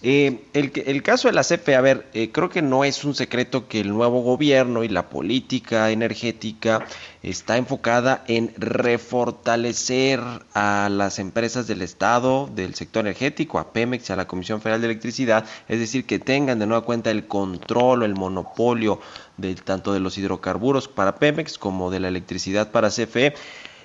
[0.04, 3.14] Eh, el, el, caso de la CFE, a ver, eh, creo que no es un
[3.14, 6.84] secreto que el nuevo gobierno y la política energética
[7.22, 10.20] está enfocada en refortalecer
[10.54, 14.88] a las empresas del Estado, del sector energético, a Pemex, a la Comisión Federal de
[14.88, 18.98] Electricidad, es decir, que tengan de nueva cuenta el control o el monopolio
[19.36, 23.34] de, tanto de los hidrocarburos para Pemex como de la electricidad para CFE.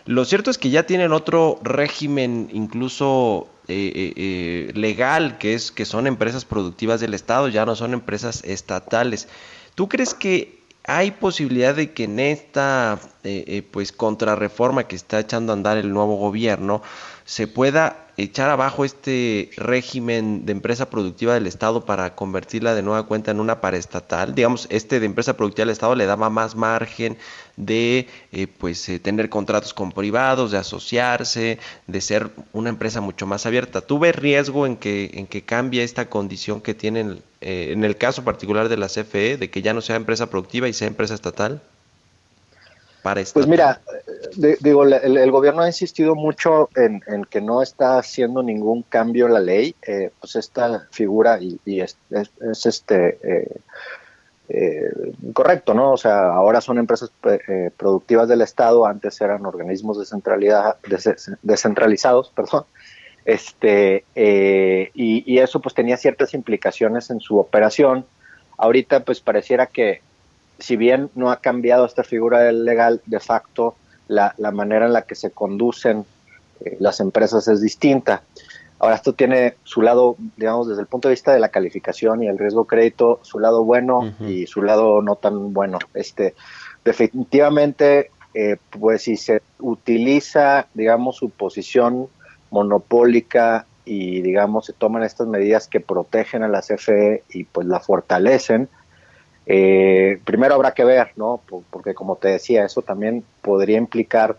[0.07, 5.73] Lo cierto es que ya tienen otro régimen incluso eh, eh, eh, legal, que es
[5.73, 9.27] que son empresas productivas del Estado, ya no son empresas estatales.
[9.75, 12.97] ¿Tú crees que hay posibilidad de que en esta
[13.71, 16.81] pues contrarreforma que está echando a andar el nuevo gobierno
[17.27, 23.03] se pueda echar abajo este régimen de empresa productiva del Estado para convertirla de nueva
[23.05, 24.33] cuenta en una paraestatal.
[24.33, 27.17] Digamos, este de empresa productiva del Estado le daba más margen
[27.57, 33.27] de eh, pues eh, tener contratos con privados, de asociarse, de ser una empresa mucho
[33.27, 33.81] más abierta.
[33.81, 37.97] ¿Tú ves riesgo en que, en que cambie esta condición que tienen eh, en el
[37.97, 41.13] caso particular de la CFE, de que ya no sea empresa productiva y sea empresa
[41.13, 41.61] estatal?
[43.33, 43.79] Pues mira,
[44.59, 49.39] digo, el, gobierno ha insistido mucho en, que no está haciendo ningún cambio en la
[49.39, 49.75] ley.
[49.85, 51.97] Eh, pues esta figura y, es,
[52.65, 53.55] este eh,
[54.49, 54.91] eh,
[55.33, 55.93] correcto, ¿no?
[55.93, 57.11] O sea, ahora son empresas
[57.77, 59.97] productivas del Estado, antes eran organismos
[61.41, 62.65] descentralizados, perdón.
[63.23, 68.05] Este, y, y eso pues tenía ciertas implicaciones en su operación.
[68.57, 70.01] Ahorita pues pareciera que
[70.59, 73.75] si bien no ha cambiado esta figura legal, de facto
[74.07, 76.05] la, manera en la que se conducen
[76.61, 78.23] eh, las empresas es distinta.
[78.79, 82.27] Ahora, esto tiene su lado, digamos, desde el punto de vista de la calificación y
[82.27, 85.79] el riesgo crédito, su lado bueno y su lado no tan bueno.
[85.95, 86.35] Este,
[86.85, 92.07] definitivamente, eh, pues si se utiliza, digamos, su posición
[92.51, 97.79] monopólica y, digamos, se toman estas medidas que protegen a la CFE y pues la
[97.79, 98.69] fortalecen,
[99.49, 101.39] eh, primero habrá que ver, ¿no?
[101.69, 104.35] Porque como te decía, eso también podría implicar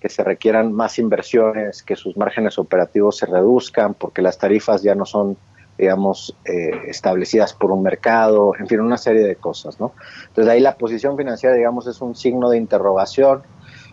[0.00, 4.94] que se requieran más inversiones, que sus márgenes operativos se reduzcan, porque las tarifas ya
[4.94, 5.36] no son,
[5.76, 9.92] digamos, eh, establecidas por un mercado, en fin, una serie de cosas, ¿no?
[10.28, 13.42] Entonces ahí la posición financiera, digamos, es un signo de interrogación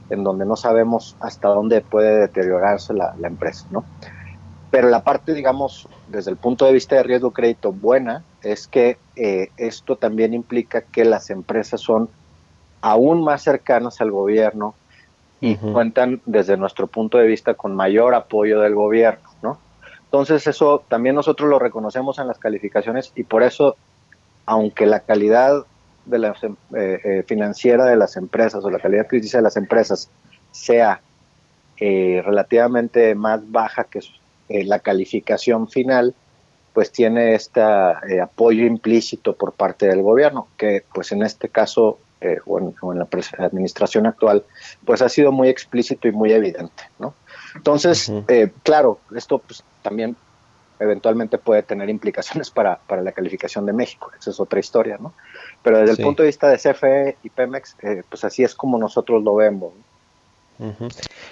[0.09, 3.83] en donde no sabemos hasta dónde puede deteriorarse la, la empresa, ¿no?
[4.71, 8.97] Pero la parte, digamos, desde el punto de vista de riesgo crédito buena, es que
[9.15, 12.09] eh, esto también implica que las empresas son
[12.81, 14.75] aún más cercanas al gobierno
[15.39, 19.59] y cuentan desde nuestro punto de vista con mayor apoyo del gobierno, ¿no?
[20.05, 23.75] Entonces eso también nosotros lo reconocemos en las calificaciones y por eso,
[24.45, 25.65] aunque la calidad
[26.05, 29.57] de la em, eh, eh, financiera de las empresas o la calidad crítica de las
[29.57, 30.09] empresas
[30.51, 31.01] sea
[31.77, 33.99] relativamente más baja que
[34.47, 36.15] la calificación final,
[36.73, 42.39] pues tiene este apoyo implícito por parte del gobierno, que pues en este caso eh,
[42.45, 43.07] o, en, la
[43.37, 44.43] administración actual,
[44.85, 47.13] pues ha sido muy explícito y muy evidente, ¿no?
[47.55, 50.15] Entonces, eh, claro, esto pues también
[50.79, 55.13] eventualmente puede tener implicaciones para, para la calificación de México, esa es otra historia, ¿no?
[55.61, 57.75] Pero desde el punto de vista de CFE y Pemex,
[58.09, 59.92] pues así es como nosotros lo vemos, ¿no?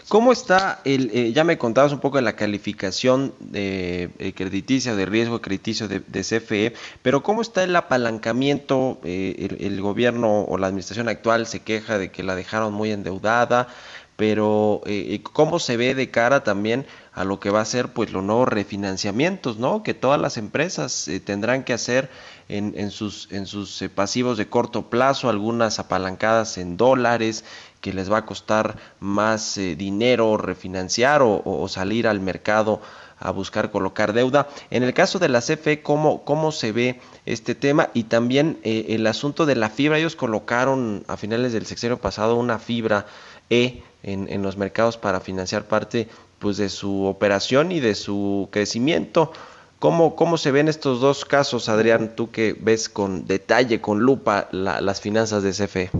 [0.08, 4.96] ¿Cómo está el, eh, ya me contabas un poco de la calificación de, eh, crediticia,
[4.96, 9.00] de riesgo crediticio de, CFE, pero cómo está el apalancamiento?
[9.04, 13.68] Eh, el, gobierno o la administración actual se queja de que la dejaron muy endeudada,
[14.16, 18.12] pero eh, ¿cómo se ve de cara también a lo que va a ser pues
[18.12, 19.82] los nuevos refinanciamientos, ¿no?
[19.82, 22.10] Que todas las empresas tendrán que hacer
[22.48, 27.44] en, sus, en sus pasivos de corto plazo, algunas apalancadas en dólares,
[27.82, 32.80] que les va a costar más dinero refinanciar o, salir al mercado
[33.20, 34.48] a buscar colocar deuda.
[34.70, 37.90] En el caso de la CFE, ¿cómo, cómo se ve este tema?
[37.94, 39.98] Y también el asunto de la fibra.
[39.98, 43.06] Ellos colocaron a finales del sexenio pasado una fibra
[43.50, 46.08] E en, los mercados para financiar parte
[46.40, 49.32] pues, de su operación y de su crecimiento.
[49.80, 54.48] ¿Cómo, ¿Cómo se ven estos dos casos, Adrián, tú que ves con detalle, con lupa,
[54.52, 55.92] las finanzas de CFE?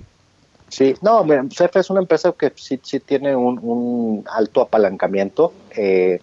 [0.72, 5.52] Sí, no, CFE es una empresa que sí, sí tiene un, alto apalancamiento.
[5.76, 6.18] Eh,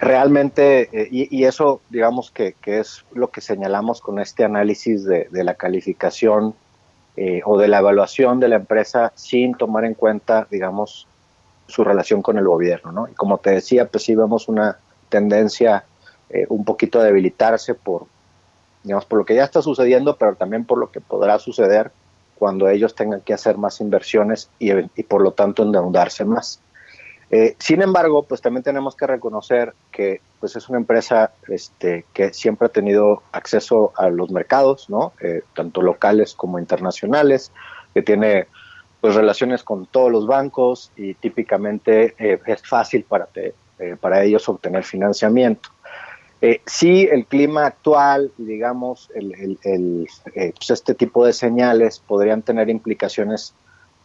[0.00, 5.56] realmente, eh, y, eso digamos que, es lo que señalamos con este análisis de, la
[5.56, 6.54] calificación
[7.18, 11.06] eh, o de la evaluación de la empresa sin tomar en cuenta, digamos,
[11.66, 13.08] su relación con el gobierno, ¿no?
[13.08, 14.78] Y como te decía, pues sí vemos una
[15.10, 15.84] tendencia
[16.48, 18.06] un poquito a debilitarse por,
[18.84, 21.92] digamos, por lo que ya está sucediendo, pero también por lo que podrá suceder
[22.38, 24.72] cuando ellos tengan que hacer más inversiones y,
[25.04, 26.60] por lo tanto endeudarse más.
[27.30, 32.32] Eh, sin embargo, pues también tenemos que reconocer que pues es una empresa este, que
[32.32, 35.12] siempre ha tenido acceso a los mercados, ¿no?
[35.20, 37.50] Eh, tanto locales como internacionales,
[37.94, 38.46] que tiene
[39.00, 43.28] pues relaciones con todos los bancos y típicamente eh, es fácil para,
[44.00, 45.70] para ellos obtener financiamiento.
[46.66, 53.54] Sí, el clima actual, digamos, el, el, pues este tipo de señales podrían tener implicaciones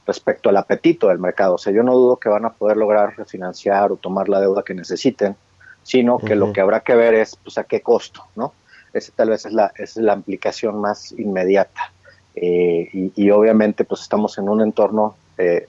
[0.06, 1.56] respecto al apetito del mercado.
[1.56, 4.64] O sea, yo no dudo que van a poder lograr refinanciar o tomar la deuda
[4.64, 5.36] que necesiten,
[5.84, 8.54] sino que lo que habrá que ver es pues, a qué costo, ¿no?
[8.94, 11.94] Esa tal vez es la, es la implicación más inmediata.
[12.36, 15.68] Eh, y, obviamente pues estamos en un entorno eh,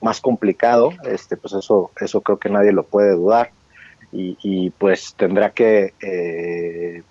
[0.00, 3.50] más complicado, este, pues eso, eso creo que nadie lo puede dudar.
[4.12, 7.02] Y, pues tendrá que eh,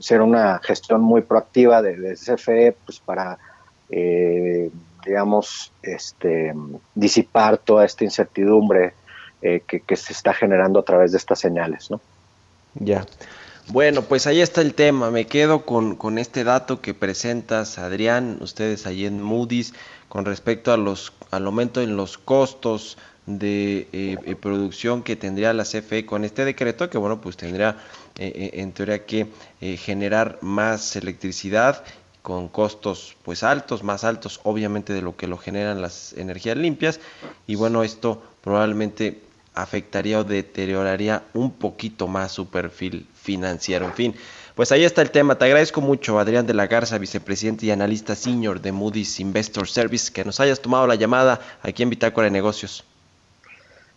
[0.00, 3.38] ser una gestión muy proactiva de, de CFE pues para
[5.06, 6.52] digamos, este,
[6.94, 8.92] disipar toda esta incertidumbre
[9.40, 12.00] eh, que, se está generando a través de estas señales, ¿no?
[12.74, 13.06] Ya.
[13.68, 15.10] Bueno, pues ahí está el tema.
[15.10, 19.74] Me quedo con, este dato que presentas, Adrián, ustedes ahí en Moody's,
[20.08, 25.52] con respecto a los, al aumento en los costos de eh, eh, producción que tendría
[25.52, 27.76] la CFE con este decreto, que bueno, pues tendría
[28.18, 29.26] en teoría que
[29.60, 31.84] generar más electricidad
[32.22, 36.98] con costos pues altos, más altos obviamente de lo que lo generan las energías limpias
[37.46, 39.20] y bueno, esto probablemente
[39.54, 43.84] afectaría o deterioraría un poquito más su perfil financiero.
[43.84, 44.14] En fin,
[44.54, 45.36] pues ahí está el tema.
[45.36, 50.12] Te agradezco mucho, Adrián de la Garza, vicepresidente y analista senior de Moody's Investor Service,
[50.12, 52.84] que nos hayas tomado la llamada aquí en Bitácora de Negocios.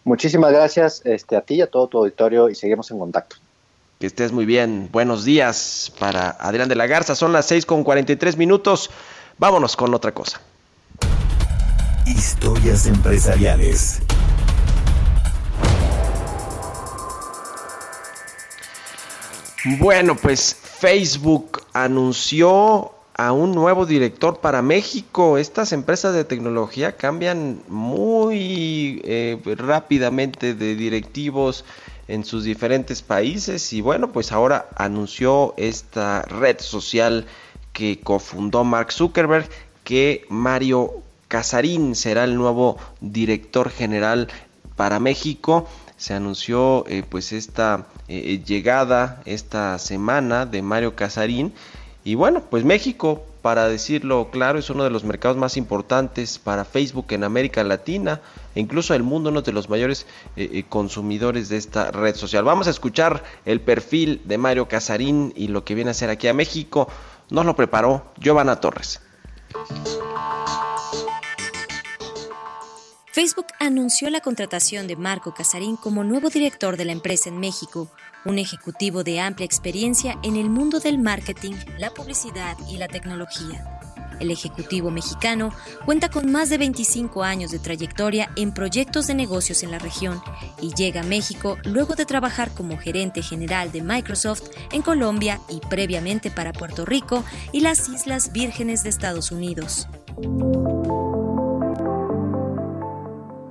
[0.10, 3.36] Muchísimas gracias este, a ti y a todo tu auditorio y seguimos en contacto.
[3.99, 4.89] Que estés muy bien.
[4.91, 7.14] Buenos días para Adrián de la Garza.
[7.14, 8.89] Son las 6 con 43 minutos.
[9.38, 10.41] Vámonos con otra cosa.
[12.07, 14.01] Historias empresariales.
[19.78, 25.38] Bueno, pues Facebook anunció a un nuevo director para México.
[25.38, 31.65] Estas empresas de tecnología cambian muy eh, rápidamente de directivos
[32.07, 37.26] en sus diferentes países y bueno, pues ahora anunció esta red social
[37.74, 39.49] que cofundó Mark Zuckerberg
[39.84, 44.30] que Mario Casarín será el nuevo director general
[44.78, 45.67] para México.
[45.97, 51.51] Se anunció eh, pues esta eh, llegada esta semana de Mario Casarín
[52.10, 56.66] y bueno, pues México para decirlo claro, es uno de los mercados más importantes para
[56.66, 58.20] Facebook en América Latina
[58.55, 62.43] e incluso el mundo, uno de los mayores eh, eh, consumidores de esta red social.
[62.43, 66.28] Vamos a escuchar el perfil de Mario Casarín y lo que viene a hacer aquí
[66.28, 66.88] a México.
[67.30, 69.01] Nos lo preparó Giovanna Torres.
[73.14, 77.88] Facebook anunció la contratación de Marco Casarín como nuevo director de la empresa en México
[78.26, 83.80] un ejecutivo de amplia experiencia en el mundo del marketing, la publicidad y la tecnología.
[84.20, 85.53] El ejecutivo mexicano
[85.86, 90.22] cuenta con más de 25 años de trayectoria en proyectos de negocios en la región
[90.61, 95.61] y llega a México luego de trabajar como gerente general de Microsoft en Colombia y
[95.70, 99.88] previamente para Puerto Rico y las Islas Vírgenes de Estados Unidos.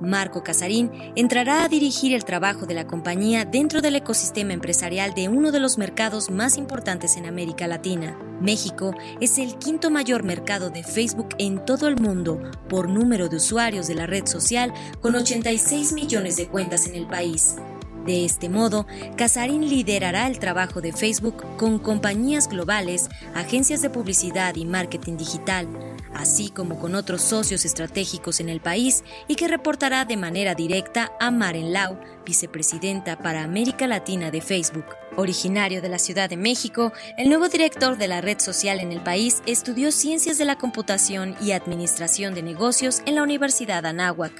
[0.09, 5.29] Marco Casarín entrará a dirigir el trabajo de la compañía dentro del ecosistema empresarial de
[5.29, 8.17] uno de los mercados más importantes en América Latina.
[8.41, 13.37] México es el quinto mayor mercado de Facebook en todo el mundo por número de
[13.37, 17.57] usuarios de la red social, con 86 millones de cuentas en el país.
[18.05, 18.87] De este modo,
[19.17, 25.67] Casarín liderará el trabajo de Facebook con compañías globales, agencias de publicidad y marketing digital,
[26.13, 31.11] así como con otros socios estratégicos en el país y que reportará de manera directa
[31.19, 34.85] a Maren Lau, vicepresidenta para América Latina de Facebook.
[35.15, 39.01] Originario de la Ciudad de México, el nuevo director de la red social en el
[39.01, 44.31] país estudió Ciencias de la Computación y Administración de Negocios en la Universidad Anáhuac.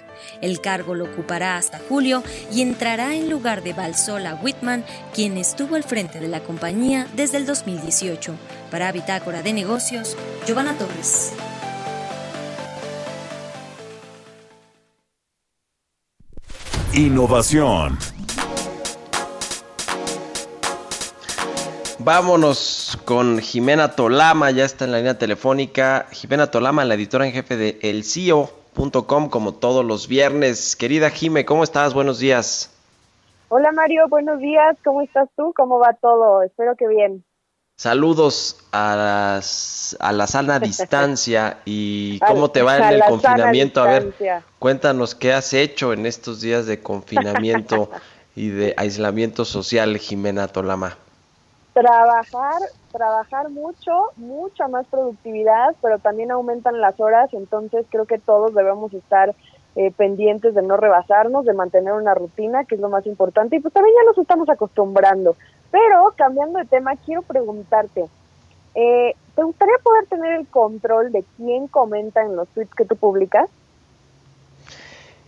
[0.41, 5.75] El cargo lo ocupará hasta julio y entrará en lugar de Valsola Whitman, quien estuvo
[5.75, 8.35] al frente de la compañía desde el 2018.
[8.71, 10.15] Para Bitácora de Negocios,
[10.45, 11.33] Giovanna Torres.
[16.93, 17.97] Innovación.
[21.99, 26.07] Vámonos con Jimena Tolama, ya está en la línea telefónica.
[26.11, 30.75] Jimena Tolama, la editora en jefe de elcio.com, como todos los viernes.
[30.75, 31.93] Querida Jime, ¿cómo estás?
[31.93, 32.75] Buenos días.
[33.49, 34.75] Hola Mario, buenos días.
[34.83, 35.53] ¿Cómo estás tú?
[35.55, 36.41] ¿Cómo va todo?
[36.41, 37.23] Espero que bien.
[37.79, 39.39] Saludos a,
[39.99, 43.81] a la sana distancia y cómo te va en el confinamiento.
[43.81, 44.13] A ver,
[44.59, 47.89] cuéntanos qué has hecho en estos días de confinamiento
[48.35, 50.97] y de aislamiento social, Jimena Tolama.
[51.71, 52.61] Trabajar,
[52.91, 58.93] trabajar mucho, mucha más productividad, pero también aumentan las horas, entonces creo que todos debemos
[58.93, 59.33] estar
[59.77, 63.59] eh, pendientes de no rebasarnos, de mantener una rutina, que es lo más importante, y
[63.61, 65.37] pues también ya nos estamos acostumbrando.
[65.71, 68.05] Pero cambiando de tema, quiero preguntarte,
[68.75, 72.95] eh, ¿te gustaría poder tener el control de quién comenta en los tweets que tú
[72.95, 73.49] publicas?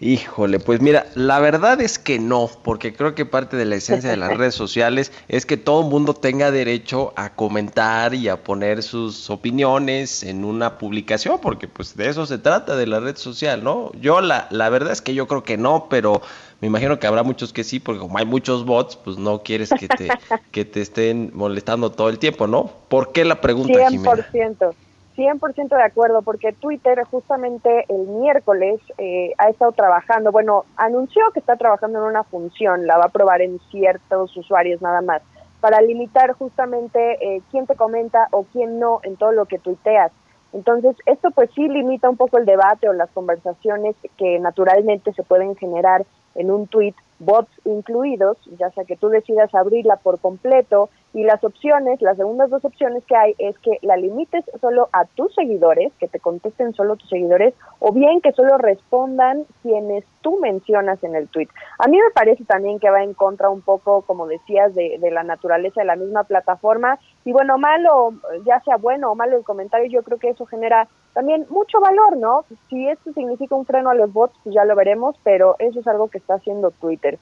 [0.04, 4.10] Híjole, pues mira, la verdad es que no, porque creo que parte de la esencia
[4.10, 8.44] de las redes sociales es que todo el mundo tenga derecho a comentar y a
[8.44, 13.16] poner sus opiniones en una publicación, porque pues de eso se trata de la red
[13.16, 13.92] social, ¿no?
[14.02, 16.24] Yo la, la verdad es que yo creo que no, pero
[16.62, 19.70] me imagino que habrá muchos que sí, porque como hay muchos bots, pues no quieres
[19.70, 20.10] que te,
[20.52, 22.72] que te estén molestando todo el tiempo, ¿no?
[22.88, 23.90] ¿Por qué la pregunta, 100%.
[23.92, 24.72] Jimena?
[25.16, 31.40] 100% de acuerdo, porque Twitter justamente el miércoles eh, ha estado trabajando, bueno, anunció que
[31.40, 35.22] está trabajando en una función, la va a probar en ciertos usuarios nada más,
[35.60, 40.12] para limitar justamente eh, quién te comenta o quién no en todo lo que tuiteas.
[40.54, 45.24] Entonces, esto pues sí limita un poco el debate o las conversaciones que naturalmente se
[45.24, 46.06] pueden generar
[46.36, 51.44] en un tweet, bots incluidos, ya sea que tú decidas abrirla por completo y las
[51.44, 55.92] opciones, las segundas dos opciones que hay es que la limites solo a tus seguidores,
[56.00, 61.16] que te contesten solo tus seguidores, o bien que solo respondan quienes tú mencionas en
[61.16, 61.50] el tweet.
[61.78, 65.12] A mí me parece también que va en contra un poco, como decías, de, de
[65.12, 66.98] la naturaleza de la misma plataforma.
[67.26, 68.14] Y bueno, malo,
[68.46, 72.18] ya sea bueno o malo el comentario, yo creo que eso genera también mucho valor,
[72.18, 72.46] ¿no?
[72.70, 75.88] Si esto significa un freno a los bots, pues ya lo veremos, pero eso es
[75.88, 77.20] algo que está haciendo Twitter.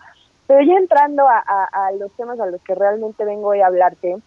[0.48, 4.18] Pero ya entrando a, los temas a los que realmente vengo hoy a hablarte,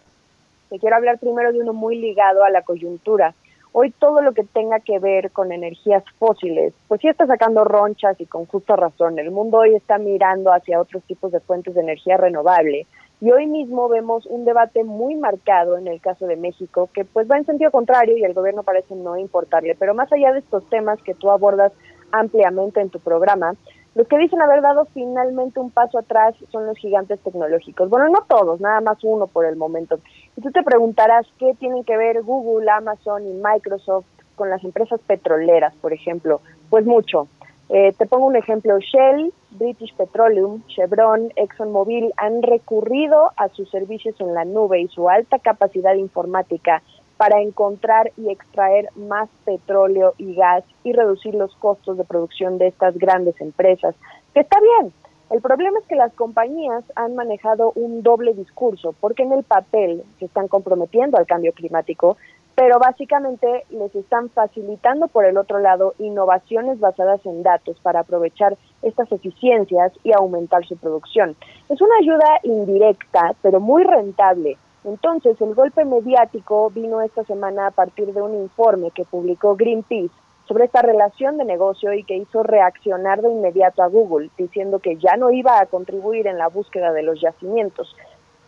[0.69, 3.35] te quiero hablar primero de uno muy ligado a la coyuntura.
[3.73, 8.21] Hoy todo lo que tenga que ver con energías fósiles, pues sí está sacando ronchas
[8.21, 9.19] y con justa razón.
[9.19, 12.87] El mundo hoy está mirando hacia otros tipos de fuentes de energía renovable.
[13.23, 17.31] Y hoy mismo vemos un debate muy marcado en el caso de México, que pues
[17.31, 19.77] va en sentido contrario y el gobierno parece no importarle.
[19.79, 21.71] Pero más allá de estos temas que tú abordas
[22.11, 23.55] ampliamente en tu programa,
[23.95, 27.89] los que dicen haber dado finalmente un paso atrás son los gigantes tecnológicos.
[27.89, 30.01] Bueno, no todos, nada más uno por el momento.
[30.37, 34.99] Y tú te preguntarás qué tienen que ver Google, Amazon y Microsoft con las empresas
[35.07, 36.41] petroleras, por ejemplo.
[36.71, 37.29] Pues mucho.
[37.75, 38.79] Eh, te pongo un ejemplo.
[38.79, 45.09] Shell, British Petroleum, Chevron, ExxonMobil han recurrido a sus servicios en la nube y su
[45.09, 46.83] alta capacidad informática
[47.17, 52.67] para encontrar y extraer más petróleo y gas y reducir los costos de producción de
[52.67, 53.95] estas grandes empresas,
[54.35, 54.93] que está bien.
[55.31, 60.05] El problema es que las compañías han manejado un doble discurso, porque en el papel
[60.19, 62.19] se están comprometiendo al cambio climático,
[62.55, 68.57] pero básicamente les están facilitando por el otro lado innovaciones basadas en datos para aprovechar
[68.83, 71.37] estas eficiencias y aumentar su producción.
[71.69, 77.71] Es una ayuda indirecta, pero muy rentable entonces, el golpe mediático vino esta semana a
[77.71, 80.13] partir de un informe que publicó Greenpeace
[80.49, 84.97] sobre esta relación de negocio y que hizo reaccionar de inmediato a Google, diciendo que
[84.97, 87.95] ya no iba a contribuir en la búsqueda de los yacimientos.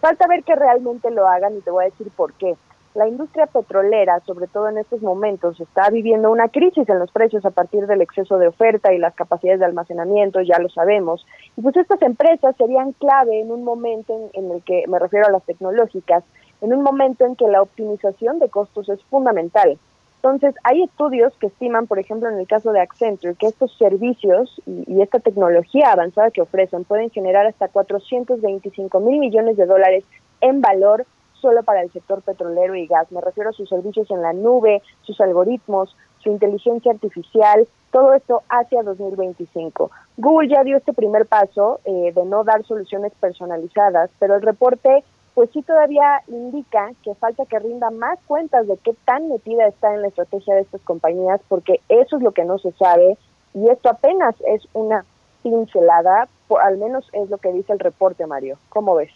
[0.00, 2.56] Falta ver que realmente lo hagan y te voy a decir por qué.
[2.94, 7.44] La industria petrolera, sobre todo en estos momentos, está viviendo una crisis en los precios
[7.44, 11.26] a partir del exceso de oferta y las capacidades de almacenamiento, ya lo sabemos.
[11.56, 15.32] Y pues estas empresas serían clave en un momento en, el que, me refiero a
[15.32, 16.22] las tecnológicas,
[16.60, 19.76] en un momento en que la optimización de costos es fundamental.
[20.16, 24.62] Entonces, hay estudios que estiman, por ejemplo, en el caso de Accenture, que estos servicios
[24.66, 30.04] y, y esta tecnología avanzada que ofrecen pueden generar hasta 425 mil millones de dólares
[30.40, 31.04] en valor
[31.44, 33.12] solo para el sector petrolero y gas.
[33.12, 38.42] Me refiero a sus servicios en la nube, sus algoritmos, su inteligencia artificial, todo esto
[38.48, 39.90] hacia 2025.
[40.16, 45.04] Google ya dio este primer paso eh, de no dar soluciones personalizadas, pero el reporte
[45.34, 49.92] pues sí todavía indica que falta que rinda más cuentas de qué tan metida está
[49.92, 53.18] en la estrategia de estas compañías, porque eso es lo que no se sabe
[53.52, 55.04] y esto apenas es una
[55.42, 56.26] pincelada,
[56.62, 58.56] al menos es lo que dice el reporte, Mario.
[58.70, 59.10] ¿Cómo ves?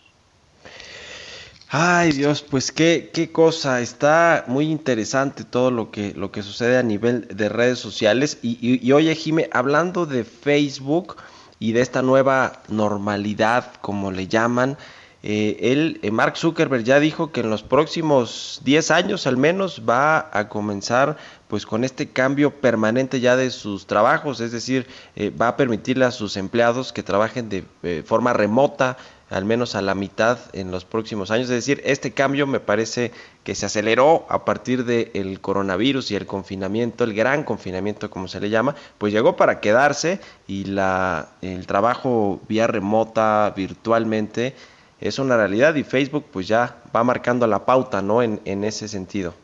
[1.70, 6.78] Ay Dios, pues qué, qué cosa, está muy interesante todo lo que, lo que sucede
[6.78, 8.38] a nivel de redes sociales.
[8.40, 11.16] Y, y, oye, Jime, hablando de Facebook
[11.58, 14.78] y de esta nueva normalidad, como le llaman,
[15.22, 19.82] eh, él, eh, Mark Zuckerberg ya dijo que en los próximos 10 años al menos
[19.86, 25.30] va a comenzar pues con este cambio permanente ya de sus trabajos, es decir, eh,
[25.30, 27.64] va a permitirle a sus empleados que trabajen de
[28.04, 28.96] forma remota,
[29.30, 31.44] al menos a la mitad en los próximos años.
[31.50, 33.12] Es decir, este cambio me parece
[33.44, 38.40] que se aceleró a partir del coronavirus y el confinamiento, el gran confinamiento como se
[38.40, 44.54] le llama, pues llegó para quedarse y la, el trabajo vía remota, virtualmente,
[45.00, 48.22] es una realidad y Facebook pues ya va marcando la pauta, ¿no?
[48.22, 49.34] En, en ese sentido.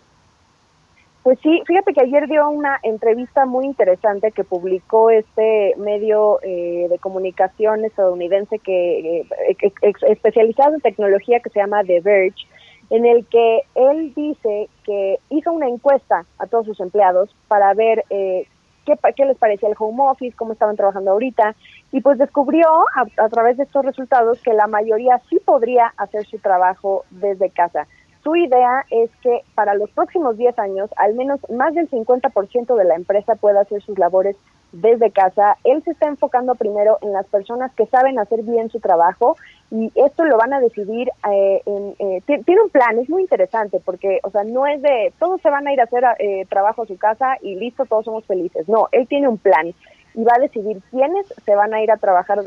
[1.24, 6.86] Pues sí, fíjate que ayer dio una entrevista muy interesante que publicó este medio eh,
[6.90, 9.72] de comunicación estadounidense que eh,
[10.02, 12.46] especializado en tecnología que se llama The Verge,
[12.90, 18.04] en el que él dice que hizo una encuesta a todos sus empleados para ver
[18.10, 18.46] eh,
[18.84, 21.56] qué, qué, les parecía el home office, cómo estaban trabajando ahorita,
[21.90, 22.68] y pues descubrió
[23.16, 27.86] a través de estos resultados que la mayoría sí podría hacer su trabajo desde casa
[28.24, 32.84] su idea es que para los próximos 10 años, al menos más del 50% de
[32.84, 34.34] la empresa pueda hacer sus labores
[34.72, 35.56] desde casa.
[35.62, 39.36] Él se está enfocando primero en las personas que saben hacer bien su trabajo
[39.70, 41.10] y esto lo van a decidir.
[41.30, 45.12] Eh, en, eh, tiene un plan, es muy interesante porque, o sea, no es de
[45.18, 48.06] todos se van a ir a hacer eh, trabajo a su casa y listo, todos
[48.06, 48.66] somos felices.
[48.68, 49.74] No, él tiene un plan
[50.14, 52.40] y va a decidir quiénes se van a ir a trabajar,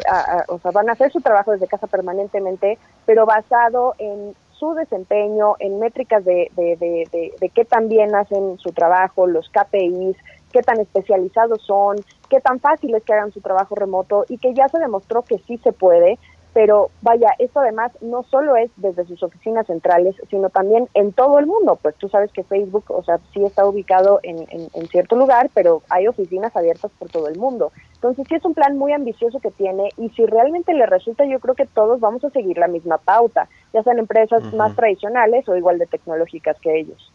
[0.48, 5.56] o sea, van a hacer su trabajo desde casa permanentemente, pero basado en su desempeño,
[5.60, 10.18] en métricas de, de, de, de, qué tan bien hacen su trabajo, los KPIs,
[10.52, 11.98] qué tan especializados son,
[12.30, 15.38] qué tan fácil es que hagan su trabajo remoto y que ya se demostró que
[15.40, 16.18] sí se puede,
[16.54, 21.40] pero vaya, esto además no solo es desde sus oficinas centrales, sino también en todo
[21.40, 25.16] el mundo, pues tú sabes que Facebook, o sea, sí está ubicado en, en, cierto
[25.16, 27.72] lugar, pero hay oficinas abiertas por todo el mundo.
[27.94, 31.40] Entonces sí es un plan muy ambicioso que tiene y si realmente le resulta, yo
[31.40, 35.56] creo que todos vamos a seguir la misma pauta, ya sean empresas más tradicionales o
[35.56, 37.12] igual de tecnológicas que ellos.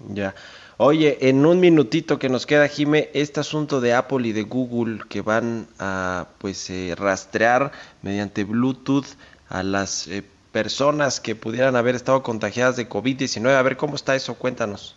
[0.00, 0.34] Ya.
[0.76, 5.00] Oye, en un minutito que nos queda, Jime, este asunto de Apple y de Google
[5.08, 7.72] que van a pues eh, rastrear
[8.02, 9.06] mediante Bluetooth
[9.48, 10.22] a las eh,
[10.52, 13.54] personas que pudieran haber estado contagiadas de COVID-19.
[13.54, 14.96] A ver cómo está eso, cuéntanos.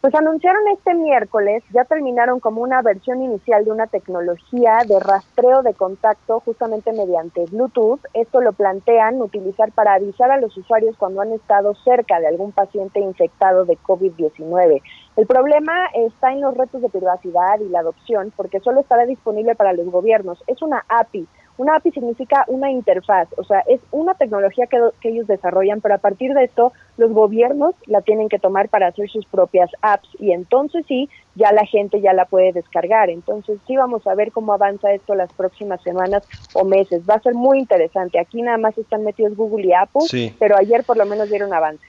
[0.00, 5.62] Pues anunciaron este miércoles, ya terminaron como una versión inicial de una tecnología de rastreo
[5.62, 8.00] de contacto justamente mediante Bluetooth.
[8.14, 12.52] Esto lo plantean utilizar para avisar a los usuarios cuando han estado cerca de algún
[12.52, 14.80] paciente infectado de COVID-19.
[15.16, 19.54] El problema está en los retos de privacidad y la adopción, porque solo estará disponible
[19.54, 20.42] para los gobiernos.
[20.46, 21.28] Es una API
[21.60, 25.98] una API significa una interfaz, o sea, es una tecnología que, ellos desarrollan, pero a
[25.98, 30.32] partir de esto los gobiernos la tienen que tomar para hacer sus propias apps y
[30.32, 33.10] entonces sí, ya la gente ya la puede descargar.
[33.10, 36.22] Entonces sí vamos a ver cómo avanza esto las próximas semanas
[36.54, 37.02] o meses.
[37.08, 38.18] Va a ser muy interesante.
[38.18, 41.84] Aquí nada más están metidos Google y Apple, pero ayer por lo menos dieron avance.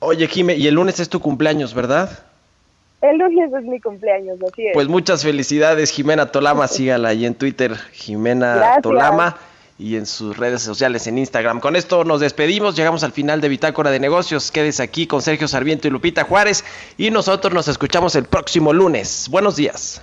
[0.00, 2.10] Oye, Jime, y el lunes es tu cumpleaños, ¿verdad?
[3.10, 4.74] El lunes es mi cumpleaños, así es.
[4.74, 6.66] Pues muchas felicidades, Jimena Tolama.
[6.68, 9.36] Sígala ahí en Twitter, Jimena Tolama,
[9.78, 11.60] y en sus redes sociales en Instagram.
[11.60, 12.76] Con esto nos despedimos.
[12.76, 14.50] Llegamos al final de Bitácora de Negocios.
[14.50, 16.64] Quédese aquí con Sergio Sarmiento y Lupita Juárez.
[16.96, 19.28] Y nosotros nos escuchamos el próximo lunes.
[19.30, 20.02] Buenos días.